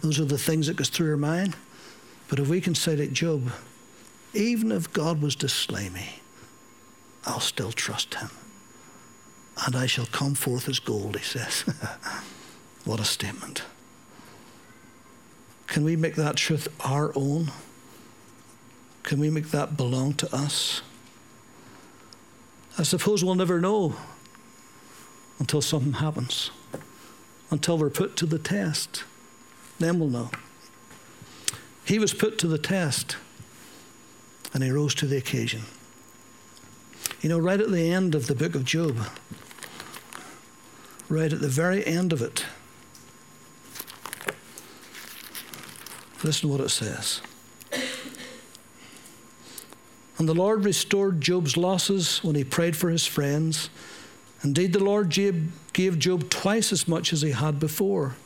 Those 0.00 0.18
are 0.18 0.24
the 0.24 0.38
things 0.38 0.66
that 0.66 0.76
goes 0.76 0.88
through 0.88 1.10
our 1.10 1.16
mind. 1.16 1.56
But 2.28 2.38
if 2.38 2.48
we 2.48 2.60
can 2.60 2.74
say 2.74 2.96
to 2.96 3.06
Job, 3.06 3.52
even 4.34 4.72
if 4.72 4.92
God 4.92 5.20
was 5.20 5.34
to 5.36 5.48
slay 5.48 5.88
me, 5.88 6.20
I'll 7.24 7.40
still 7.40 7.72
trust 7.72 8.14
him. 8.14 8.30
And 9.66 9.76
I 9.76 9.86
shall 9.86 10.06
come 10.06 10.34
forth 10.34 10.68
as 10.68 10.78
gold, 10.78 11.16
he 11.16 11.24
says. 11.24 11.62
what 12.84 13.00
a 13.00 13.04
statement. 13.04 13.62
Can 15.66 15.84
we 15.84 15.96
make 15.96 16.14
that 16.16 16.36
truth 16.36 16.68
our 16.80 17.12
own? 17.14 17.52
Can 19.02 19.20
we 19.20 19.30
make 19.30 19.50
that 19.50 19.76
belong 19.76 20.14
to 20.14 20.34
us? 20.34 20.82
I 22.78 22.82
suppose 22.82 23.24
we'll 23.24 23.34
never 23.34 23.60
know 23.60 23.96
until 25.40 25.60
something 25.60 25.94
happens, 25.94 26.52
until 27.50 27.76
we're 27.76 27.90
put 27.90 28.14
to 28.18 28.26
the 28.26 28.38
test. 28.38 29.02
Then 29.80 29.98
we'll 29.98 30.10
know. 30.10 30.30
He 31.84 31.98
was 31.98 32.14
put 32.14 32.38
to 32.38 32.46
the 32.46 32.58
test 32.58 33.16
and 34.54 34.62
he 34.62 34.70
rose 34.70 34.94
to 34.96 35.06
the 35.06 35.16
occasion. 35.16 35.62
You 37.20 37.28
know, 37.28 37.38
right 37.38 37.60
at 37.60 37.70
the 37.70 37.90
end 37.90 38.14
of 38.14 38.28
the 38.28 38.34
book 38.34 38.54
of 38.54 38.64
Job, 38.64 38.96
right 41.08 41.32
at 41.32 41.40
the 41.40 41.48
very 41.48 41.84
end 41.86 42.12
of 42.12 42.22
it, 42.22 42.44
listen 46.22 46.42
to 46.42 46.48
what 46.48 46.60
it 46.60 46.68
says. 46.68 47.22
And 50.18 50.28
the 50.28 50.34
Lord 50.34 50.64
restored 50.64 51.20
Job's 51.20 51.56
losses 51.56 52.22
when 52.22 52.36
he 52.36 52.44
prayed 52.44 52.76
for 52.76 52.90
his 52.90 53.06
friends. 53.06 53.70
Indeed, 54.42 54.72
the 54.72 54.82
Lord 54.82 55.10
gave 55.10 55.98
Job 55.98 56.30
twice 56.30 56.72
as 56.72 56.88
much 56.88 57.12
as 57.12 57.22
he 57.22 57.30
had 57.30 57.60
before. 57.60 58.16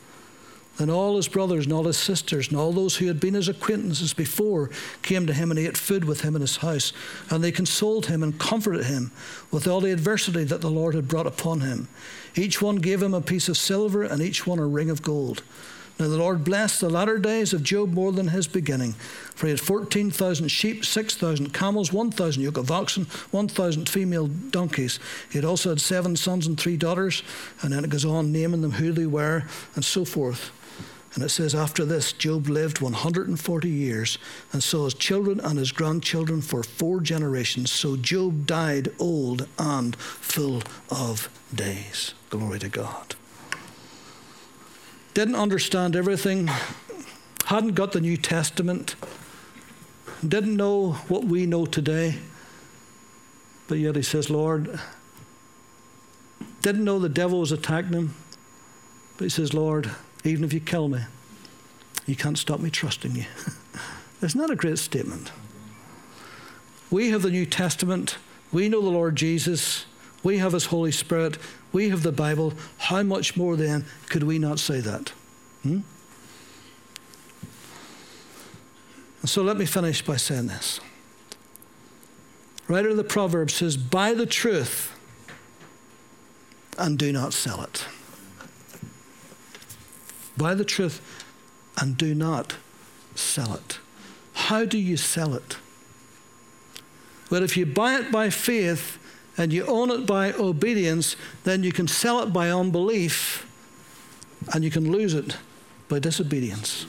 And 0.77 0.91
all 0.91 1.15
his 1.15 1.29
brothers 1.29 1.65
and 1.65 1.73
all 1.73 1.85
his 1.85 1.97
sisters 1.97 2.49
and 2.49 2.57
all 2.57 2.73
those 2.73 2.97
who 2.97 3.07
had 3.07 3.19
been 3.19 3.33
his 3.33 3.47
acquaintances 3.47 4.13
before 4.13 4.69
came 5.01 5.25
to 5.25 5.33
him 5.33 5.49
and 5.49 5.57
ate 5.57 5.77
food 5.77 6.03
with 6.03 6.21
him 6.21 6.35
in 6.35 6.41
his 6.41 6.57
house. 6.57 6.91
And 7.29 7.41
they 7.41 7.51
consoled 7.51 8.07
him 8.07 8.21
and 8.21 8.37
comforted 8.37 8.85
him 8.85 9.11
with 9.51 9.67
all 9.67 9.79
the 9.79 9.93
adversity 9.93 10.43
that 10.43 10.59
the 10.59 10.69
Lord 10.69 10.93
had 10.93 11.07
brought 11.07 11.27
upon 11.27 11.61
him. 11.61 11.87
Each 12.35 12.61
one 12.61 12.77
gave 12.77 13.01
him 13.01 13.13
a 13.13 13.21
piece 13.21 13.47
of 13.47 13.57
silver 13.57 14.03
and 14.03 14.21
each 14.21 14.45
one 14.45 14.59
a 14.59 14.65
ring 14.65 14.89
of 14.89 15.01
gold. 15.01 15.43
Now 15.97 16.09
the 16.09 16.17
Lord 16.17 16.43
blessed 16.43 16.81
the 16.81 16.89
latter 16.89 17.17
days 17.17 17.53
of 17.53 17.63
Job 17.63 17.93
more 17.93 18.11
than 18.11 18.27
his 18.27 18.47
beginning, 18.47 18.93
for 19.33 19.47
he 19.47 19.51
had 19.51 19.61
14,000 19.61 20.49
sheep, 20.49 20.83
6,000 20.83 21.53
camels, 21.53 21.93
1,000 21.93 22.43
yoke 22.43 22.57
of 22.57 22.69
oxen, 22.69 23.05
1,000 23.31 23.87
female 23.87 24.27
donkeys. 24.27 24.99
He 25.29 25.37
had 25.37 25.45
also 25.45 25.69
had 25.69 25.79
seven 25.79 26.17
sons 26.17 26.47
and 26.47 26.59
three 26.59 26.75
daughters, 26.75 27.23
and 27.61 27.71
then 27.71 27.85
it 27.85 27.89
goes 27.89 28.03
on 28.03 28.33
naming 28.33 28.61
them 28.61 28.73
who 28.73 28.91
they 28.91 29.05
were 29.05 29.45
and 29.75 29.85
so 29.85 30.03
forth. 30.03 30.51
And 31.15 31.23
it 31.23 31.29
says, 31.29 31.55
After 31.55 31.85
this, 31.85 32.11
Job 32.11 32.49
lived 32.49 32.81
140 32.81 33.69
years 33.69 34.17
and 34.51 34.61
saw 34.61 34.83
his 34.83 34.93
children 34.93 35.39
and 35.39 35.57
his 35.57 35.71
grandchildren 35.71 36.41
for 36.41 36.61
four 36.61 36.99
generations. 36.99 37.71
So 37.71 37.95
Job 37.95 38.45
died 38.45 38.93
old 38.99 39.47
and 39.57 39.95
full 39.95 40.61
of 40.89 41.29
days. 41.53 42.13
Glory 42.29 42.59
to 42.59 42.67
God. 42.67 43.15
Didn't 45.15 45.35
understand 45.35 45.95
everything, 45.95 46.49
hadn't 47.45 47.73
got 47.73 47.93
the 47.93 48.01
New 48.01 48.17
Testament, 48.17 48.95
didn't 50.27 50.57
know 50.57 50.91
what 51.07 51.23
we 51.23 51.45
know 51.45 51.65
today. 51.65 52.19
But 53.69 53.77
yet 53.77 53.95
he 53.95 54.01
says, 54.01 54.29
Lord, 54.29 54.77
didn't 56.61 56.83
know 56.83 56.99
the 56.99 57.07
devil 57.07 57.39
was 57.39 57.53
attacking 57.53 57.93
him. 57.93 58.15
But 59.15 59.23
he 59.23 59.29
says, 59.29 59.53
Lord, 59.53 59.89
even 60.25 60.43
if 60.43 60.51
you 60.51 60.59
kill 60.59 60.89
me, 60.89 60.99
you 62.05 62.17
can't 62.17 62.37
stop 62.37 62.59
me 62.59 62.69
trusting 62.69 63.15
you. 63.15 63.25
Isn't 64.21 64.41
that 64.41 64.51
a 64.51 64.55
great 64.55 64.79
statement? 64.79 65.31
We 66.91 67.11
have 67.11 67.21
the 67.21 67.31
New 67.31 67.45
Testament. 67.45 68.17
We 68.51 68.67
know 68.67 68.81
the 68.81 68.89
Lord 68.89 69.15
Jesus. 69.15 69.85
We 70.25 70.39
have 70.39 70.53
His 70.53 70.65
Holy 70.65 70.91
Spirit. 70.91 71.37
We 71.71 71.89
have 71.89 72.01
the 72.01 72.11
Bible. 72.11 72.55
How 72.79 73.03
much 73.03 73.37
more 73.37 73.55
then 73.55 73.85
could 74.09 74.23
we 74.23 74.39
not 74.39 74.57
say 74.57 74.79
that? 74.79 75.13
Hmm? 75.61 75.81
so 79.23 79.41
let 79.41 79.57
me 79.57 79.65
finish 79.65 80.03
by 80.03 80.17
saying 80.17 80.47
this. 80.47 80.79
Writer 82.67 82.89
of 82.89 82.97
the 82.97 83.03
Proverbs 83.03 83.53
says, 83.53 83.77
Buy 83.77 84.13
the 84.13 84.25
truth 84.25 84.95
and 86.77 86.97
do 86.97 87.11
not 87.11 87.33
sell 87.33 87.61
it. 87.61 87.85
Buy 90.37 90.55
the 90.55 90.65
truth 90.65 91.01
and 91.77 91.97
do 91.97 92.15
not 92.15 92.55
sell 93.13 93.53
it. 93.53 93.79
How 94.33 94.65
do 94.65 94.77
you 94.77 94.97
sell 94.97 95.35
it? 95.35 95.57
Well, 97.29 97.43
if 97.43 97.55
you 97.57 97.65
buy 97.65 97.95
it 97.95 98.11
by 98.11 98.29
faith 98.31 98.99
and 99.37 99.51
you 99.51 99.65
own 99.65 99.91
it 99.91 100.05
by 100.05 100.33
obedience, 100.33 101.15
then 101.43 101.63
you 101.63 101.71
can 101.71 101.87
sell 101.87 102.21
it 102.21 102.31
by 102.31 102.49
unbelief 102.49 103.45
and 104.53 104.63
you 104.63 104.71
can 104.71 104.91
lose 104.91 105.13
it 105.13 105.37
by 105.89 105.99
disobedience. 105.99 106.85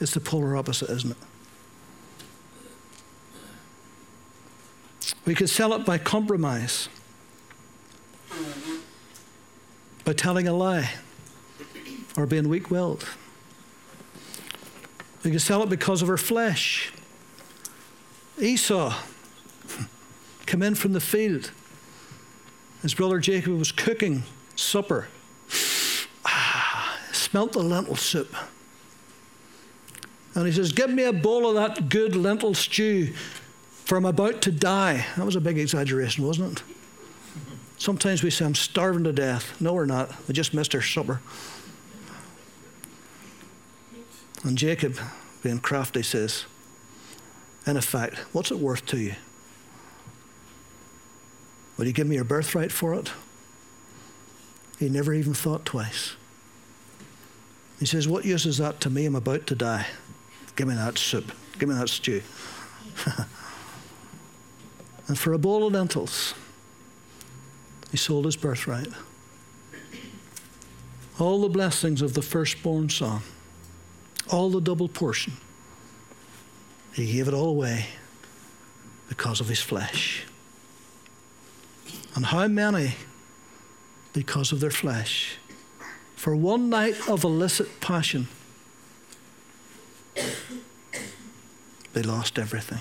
It's 0.00 0.14
the 0.14 0.20
polar 0.20 0.56
opposite, 0.56 0.90
isn't 0.90 1.10
it? 1.10 1.16
We 5.24 5.34
could 5.34 5.50
sell 5.50 5.74
it 5.74 5.84
by 5.84 5.98
compromise, 5.98 6.88
by 10.04 10.12
telling 10.14 10.48
a 10.48 10.52
lie 10.52 10.90
or 12.16 12.26
being 12.26 12.48
weak 12.48 12.70
willed. 12.70 13.06
We 15.22 15.30
can 15.30 15.40
sell 15.40 15.62
it 15.62 15.68
because 15.68 16.00
of 16.00 16.08
our 16.08 16.16
flesh. 16.16 16.92
Esau 18.40 18.94
came 20.48 20.62
in 20.62 20.74
from 20.74 20.94
the 20.94 21.00
field. 21.00 21.52
His 22.82 22.94
brother 22.94 23.18
Jacob 23.18 23.58
was 23.58 23.70
cooking 23.70 24.24
supper. 24.56 25.08
Ah, 26.30 26.98
smelt 27.12 27.52
the 27.52 27.60
lentil 27.60 27.96
soup. 27.96 28.34
And 30.34 30.46
he 30.46 30.52
says, 30.52 30.72
Give 30.72 30.90
me 30.90 31.04
a 31.04 31.12
bowl 31.12 31.48
of 31.48 31.54
that 31.54 31.88
good 31.88 32.14
lentil 32.14 32.52
stew, 32.52 33.14
for 33.84 33.96
I'm 33.96 34.04
about 34.04 34.42
to 34.42 34.52
die. 34.52 35.06
That 35.16 35.24
was 35.24 35.36
a 35.36 35.40
big 35.40 35.56
exaggeration, 35.58 36.26
wasn't 36.26 36.58
it? 36.58 36.62
Sometimes 37.78 38.22
we 38.22 38.30
say, 38.30 38.44
I'm 38.44 38.54
starving 38.54 39.04
to 39.04 39.12
death. 39.12 39.58
No, 39.58 39.72
we're 39.72 39.86
not. 39.86 40.12
We 40.26 40.34
just 40.34 40.52
missed 40.52 40.74
our 40.74 40.82
supper. 40.82 41.22
And 44.44 44.58
Jacob, 44.58 44.98
being 45.42 45.60
crafty, 45.60 46.02
says, 46.02 46.44
In 47.64 47.78
effect, 47.78 48.18
what's 48.32 48.50
it 48.50 48.58
worth 48.58 48.84
to 48.86 48.98
you? 48.98 49.14
Will 51.78 51.86
you 51.86 51.94
give 51.94 52.06
me 52.06 52.16
your 52.16 52.24
birthright 52.24 52.70
for 52.70 52.92
it? 52.94 53.12
He 54.78 54.90
never 54.90 55.14
even 55.14 55.32
thought 55.32 55.64
twice. 55.64 56.16
He 57.78 57.86
says, 57.86 58.06
What 58.06 58.26
use 58.26 58.44
is 58.44 58.58
that 58.58 58.80
to 58.82 58.90
me? 58.90 59.06
I'm 59.06 59.14
about 59.14 59.46
to 59.46 59.54
die. 59.54 59.86
Give 60.56 60.68
me 60.68 60.74
that 60.74 60.98
soup. 60.98 61.32
Give 61.58 61.70
me 61.70 61.76
that 61.76 61.88
stew. 61.88 62.20
and 65.06 65.18
for 65.18 65.32
a 65.32 65.38
bowl 65.38 65.66
of 65.66 65.72
lentils, 65.72 66.34
he 67.90 67.96
sold 67.96 68.26
his 68.26 68.36
birthright. 68.36 68.88
All 71.18 71.40
the 71.40 71.48
blessings 71.48 72.02
of 72.02 72.12
the 72.14 72.22
firstborn 72.22 72.90
son 72.90 73.22
all 74.30 74.50
the 74.50 74.60
double 74.60 74.88
portion. 74.88 75.34
He 76.92 77.12
gave 77.12 77.28
it 77.28 77.34
all 77.34 77.48
away 77.48 77.86
because 79.08 79.40
of 79.40 79.48
his 79.48 79.60
flesh. 79.60 80.24
And 82.14 82.26
how 82.26 82.48
many, 82.48 82.94
because 84.12 84.52
of 84.52 84.60
their 84.60 84.70
flesh, 84.70 85.38
for 86.16 86.34
one 86.34 86.68
night 86.68 87.08
of 87.08 87.24
illicit 87.24 87.80
passion, 87.80 88.28
they 91.92 92.02
lost 92.02 92.38
everything. 92.38 92.80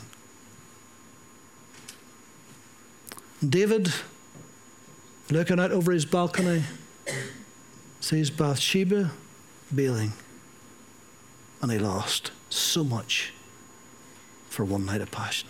David, 3.48 3.94
looking 5.30 5.60
out 5.60 5.72
over 5.72 5.92
his 5.92 6.06
balcony, 6.06 6.64
sees 8.00 8.30
Bathsheba 8.30 9.12
bailing 9.74 10.14
and 11.62 11.72
he 11.72 11.80
lost 11.80 12.32
so 12.50 12.84
much 12.84 13.34
for 14.50 14.64
one 14.64 14.86
night 14.86 15.02
of 15.02 15.12
passion. 15.12 15.50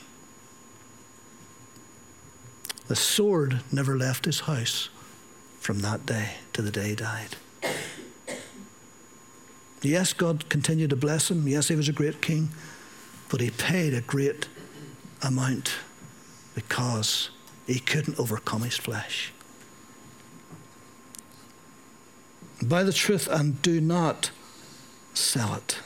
The 2.87 2.95
sword 2.95 3.61
never 3.71 3.97
left 3.97 4.25
his 4.25 4.41
house 4.41 4.89
from 5.59 5.79
that 5.79 6.05
day 6.05 6.35
to 6.53 6.61
the 6.61 6.71
day 6.71 6.89
he 6.89 6.95
died. 6.95 7.35
Yes, 9.81 10.13
God 10.13 10.49
continued 10.49 10.89
to 10.91 10.95
bless 10.95 11.29
him. 11.29 11.47
Yes, 11.47 11.67
he 11.67 11.75
was 11.75 11.89
a 11.89 11.93
great 11.93 12.21
king. 12.21 12.49
But 13.29 13.41
he 13.41 13.51
paid 13.51 13.93
a 13.93 14.01
great 14.01 14.47
amount 15.21 15.75
because 16.55 17.29
he 17.65 17.79
couldn't 17.79 18.19
overcome 18.19 18.63
his 18.63 18.77
flesh. 18.77 19.33
Buy 22.63 22.83
the 22.83 22.93
truth 22.93 23.27
and 23.27 23.61
do 23.61 23.79
not 23.79 24.31
sell 25.13 25.53
it. 25.53 25.77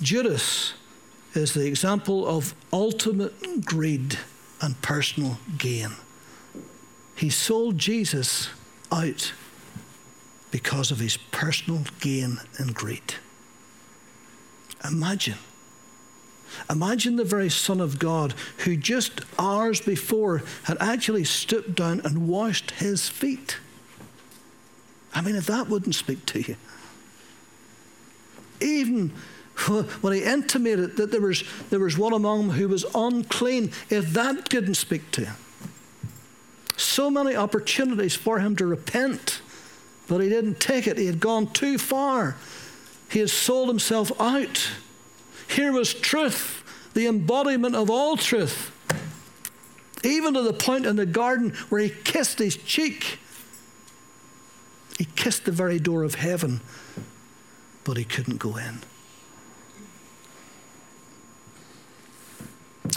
Judas 0.00 0.74
is 1.34 1.54
the 1.54 1.66
example 1.66 2.26
of 2.26 2.54
ultimate 2.72 3.64
greed 3.64 4.18
and 4.60 4.80
personal 4.82 5.38
gain. 5.56 5.90
He 7.14 7.30
sold 7.30 7.78
Jesus 7.78 8.48
out 8.92 9.32
because 10.50 10.90
of 10.90 10.98
his 10.98 11.16
personal 11.16 11.84
gain 12.00 12.40
and 12.58 12.74
greed. 12.74 13.14
Imagine 14.84 15.38
Imagine 16.70 17.16
the 17.16 17.24
very 17.24 17.48
Son 17.48 17.80
of 17.80 17.98
God 17.98 18.34
who 18.58 18.76
just 18.76 19.20
hours 19.38 19.80
before 19.80 20.42
had 20.64 20.76
actually 20.80 21.24
stooped 21.24 21.74
down 21.74 22.00
and 22.00 22.28
washed 22.28 22.72
his 22.72 23.08
feet. 23.08 23.58
I 25.14 25.20
mean, 25.20 25.36
if 25.36 25.46
that 25.46 25.68
wouldn't 25.68 25.94
speak 25.94 26.26
to 26.26 26.40
you. 26.40 26.56
Even 28.60 29.12
when 30.00 30.12
he 30.12 30.22
intimated 30.22 30.96
that 30.96 31.10
there 31.10 31.20
was, 31.20 31.42
there 31.70 31.80
was 31.80 31.98
one 31.98 32.12
among 32.12 32.48
them 32.48 32.56
who 32.56 32.68
was 32.68 32.84
unclean, 32.94 33.72
if 33.90 34.12
that 34.12 34.48
didn't 34.48 34.74
speak 34.74 35.10
to 35.12 35.24
him, 35.24 35.36
So 36.76 37.10
many 37.10 37.34
opportunities 37.34 38.14
for 38.14 38.38
him 38.38 38.54
to 38.56 38.66
repent, 38.66 39.40
but 40.06 40.18
he 40.20 40.28
didn't 40.28 40.60
take 40.60 40.86
it. 40.86 40.96
He 40.96 41.06
had 41.06 41.18
gone 41.18 41.48
too 41.52 41.76
far. 41.76 42.36
He 43.10 43.18
had 43.18 43.30
sold 43.30 43.68
himself 43.68 44.12
out. 44.20 44.70
Here 45.48 45.72
was 45.72 45.92
truth, 45.92 46.62
the 46.94 47.06
embodiment 47.06 47.74
of 47.74 47.90
all 47.90 48.16
truth. 48.16 48.70
Even 50.04 50.34
to 50.34 50.42
the 50.42 50.52
point 50.52 50.86
in 50.86 50.94
the 50.94 51.06
garden 51.06 51.50
where 51.68 51.80
he 51.80 51.90
kissed 51.90 52.38
his 52.38 52.56
cheek. 52.56 53.18
He 54.98 55.04
kissed 55.04 55.44
the 55.44 55.52
very 55.52 55.80
door 55.80 56.04
of 56.04 56.14
heaven, 56.14 56.60
but 57.82 57.96
he 57.96 58.04
couldn't 58.04 58.38
go 58.38 58.56
in. 58.56 58.80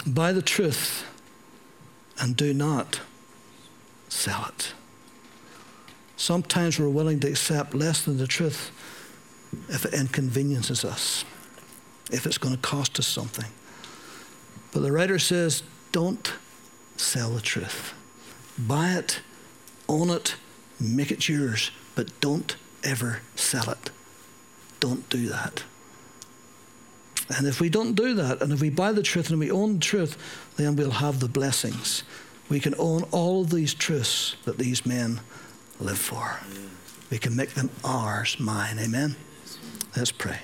Buy 0.06 0.32
the 0.32 0.42
truth 0.42 1.06
and 2.18 2.36
do 2.36 2.52
not 2.52 3.00
sell 4.08 4.46
it. 4.48 4.74
Sometimes 6.16 6.78
we're 6.78 6.88
willing 6.88 7.20
to 7.20 7.28
accept 7.28 7.74
less 7.74 8.04
than 8.04 8.18
the 8.18 8.26
truth 8.26 8.70
if 9.68 9.84
it 9.84 9.94
inconveniences 9.94 10.84
us, 10.84 11.24
if 12.10 12.26
it's 12.26 12.38
going 12.38 12.54
to 12.54 12.60
cost 12.60 12.98
us 12.98 13.06
something. 13.06 13.50
But 14.72 14.80
the 14.80 14.92
writer 14.92 15.18
says, 15.18 15.62
don't 15.92 16.32
sell 16.96 17.30
the 17.30 17.40
truth. 17.40 17.94
Buy 18.58 18.92
it, 18.92 19.20
own 19.88 20.10
it, 20.10 20.36
make 20.80 21.10
it 21.10 21.28
yours, 21.28 21.70
but 21.94 22.20
don't 22.20 22.56
ever 22.82 23.20
sell 23.34 23.70
it. 23.70 23.90
Don't 24.80 25.08
do 25.08 25.28
that. 25.28 25.64
And 27.36 27.46
if 27.46 27.60
we 27.60 27.68
don't 27.68 27.94
do 27.94 28.14
that, 28.14 28.42
and 28.42 28.52
if 28.52 28.60
we 28.60 28.70
buy 28.70 28.92
the 28.92 29.02
truth 29.02 29.30
and 29.30 29.38
we 29.38 29.50
own 29.50 29.74
the 29.74 29.80
truth, 29.80 30.16
then 30.56 30.76
we'll 30.76 30.90
have 30.90 31.20
the 31.20 31.28
blessings. 31.28 32.02
We 32.48 32.60
can 32.60 32.74
own 32.78 33.04
all 33.10 33.42
of 33.42 33.50
these 33.50 33.74
truths 33.74 34.36
that 34.44 34.58
these 34.58 34.84
men 34.84 35.20
live 35.80 35.98
for. 35.98 36.40
We 37.10 37.18
can 37.18 37.34
make 37.34 37.54
them 37.54 37.70
ours, 37.84 38.38
mine. 38.38 38.78
Amen? 38.78 39.16
Let's 39.96 40.12
pray. 40.12 40.38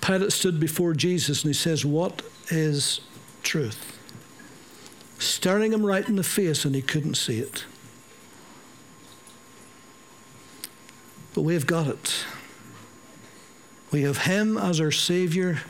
Pilate 0.00 0.32
stood 0.32 0.58
before 0.58 0.92
Jesus 0.92 1.44
and 1.44 1.50
he 1.50 1.54
says, 1.54 1.84
What 1.84 2.22
is 2.48 3.00
truth? 3.42 3.89
Staring 5.20 5.72
him 5.72 5.84
right 5.84 6.08
in 6.08 6.16
the 6.16 6.24
face 6.24 6.64
and 6.64 6.74
he 6.74 6.80
couldn't 6.80 7.14
see 7.14 7.38
it. 7.38 7.64
But 11.34 11.42
we've 11.42 11.66
got 11.66 11.86
it. 11.86 12.24
We 13.92 14.02
have 14.02 14.18
him 14.18 14.56
as 14.56 14.80
our 14.80 14.90
Savior, 14.90 15.60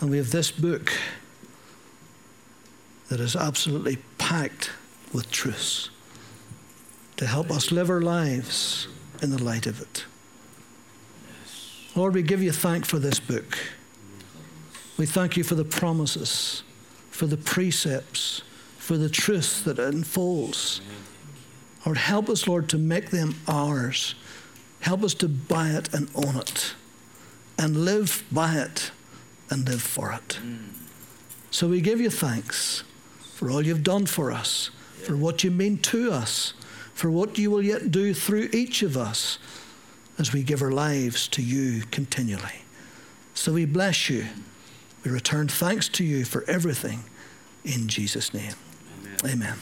and 0.00 0.10
we 0.10 0.18
have 0.18 0.30
this 0.30 0.50
book 0.50 0.92
that 3.08 3.18
is 3.18 3.34
absolutely 3.34 3.96
packed 4.18 4.70
with 5.12 5.30
truths 5.30 5.88
to 7.16 7.26
help 7.26 7.50
us 7.50 7.72
live 7.72 7.88
our 7.88 8.02
lives 8.02 8.88
in 9.22 9.30
the 9.30 9.42
light 9.42 9.66
of 9.66 9.80
it. 9.80 10.04
Lord, 11.94 12.12
we 12.12 12.22
give 12.22 12.42
you 12.42 12.52
thank 12.52 12.84
for 12.84 12.98
this 12.98 13.18
book. 13.18 13.58
We 14.98 15.06
thank 15.06 15.36
you 15.36 15.44
for 15.44 15.54
the 15.54 15.64
promises, 15.64 16.62
for 17.10 17.26
the 17.26 17.38
precepts, 17.38 18.42
for 18.86 18.96
the 18.96 19.08
truth 19.08 19.64
that 19.64 19.80
unfolds. 19.80 20.80
Lord, 21.84 21.98
help 21.98 22.28
us, 22.28 22.46
Lord, 22.46 22.68
to 22.68 22.78
make 22.78 23.10
them 23.10 23.34
ours. 23.48 24.14
Help 24.78 25.02
us 25.02 25.12
to 25.14 25.28
buy 25.28 25.70
it 25.70 25.92
and 25.92 26.08
own 26.14 26.36
it, 26.36 26.74
and 27.58 27.84
live 27.84 28.22
by 28.30 28.54
it 28.54 28.92
and 29.50 29.68
live 29.68 29.82
for 29.82 30.12
it. 30.12 30.38
So 31.50 31.66
we 31.66 31.80
give 31.80 32.00
you 32.00 32.10
thanks 32.10 32.84
for 33.34 33.50
all 33.50 33.60
you've 33.60 33.82
done 33.82 34.06
for 34.06 34.30
us, 34.30 34.70
for 35.02 35.16
what 35.16 35.42
you 35.42 35.50
mean 35.50 35.78
to 35.78 36.12
us, 36.12 36.54
for 36.94 37.10
what 37.10 37.38
you 37.38 37.50
will 37.50 37.64
yet 37.64 37.90
do 37.90 38.14
through 38.14 38.50
each 38.52 38.84
of 38.84 38.96
us 38.96 39.40
as 40.16 40.32
we 40.32 40.44
give 40.44 40.62
our 40.62 40.70
lives 40.70 41.26
to 41.28 41.42
you 41.42 41.82
continually. 41.90 42.62
So 43.34 43.52
we 43.52 43.64
bless 43.64 44.08
you. 44.08 44.26
We 45.04 45.10
return 45.10 45.48
thanks 45.48 45.88
to 45.88 46.04
you 46.04 46.24
for 46.24 46.44
everything 46.48 47.00
in 47.64 47.88
Jesus' 47.88 48.32
name. 48.32 48.54
Amen. 49.24 49.54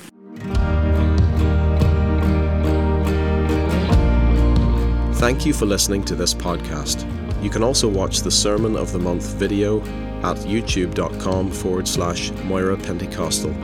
Thank 5.15 5.47
you 5.47 5.55
for 5.55 5.65
listening 5.65 6.05
to 6.05 6.15
this 6.15 6.35
podcast. 6.35 7.11
You 7.43 7.51
can 7.51 7.63
also 7.63 7.89
watch 7.89 8.21
the 8.21 8.31
Sermon 8.31 8.77
of 8.77 8.93
the 8.93 8.99
Month 8.99 9.35
video 9.35 9.81
at 10.23 10.37
youtube.com 10.39 11.51
forward 11.51 11.89
slash 11.89 12.31
Moira 12.45 12.77
Pentecostal 12.77 13.55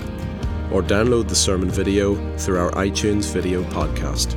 or 0.73 0.83
download 0.83 1.29
the 1.29 1.35
sermon 1.35 1.71
video 1.71 2.15
through 2.39 2.59
our 2.59 2.71
iTunes 2.73 3.33
video 3.33 3.63
podcast. 3.65 4.37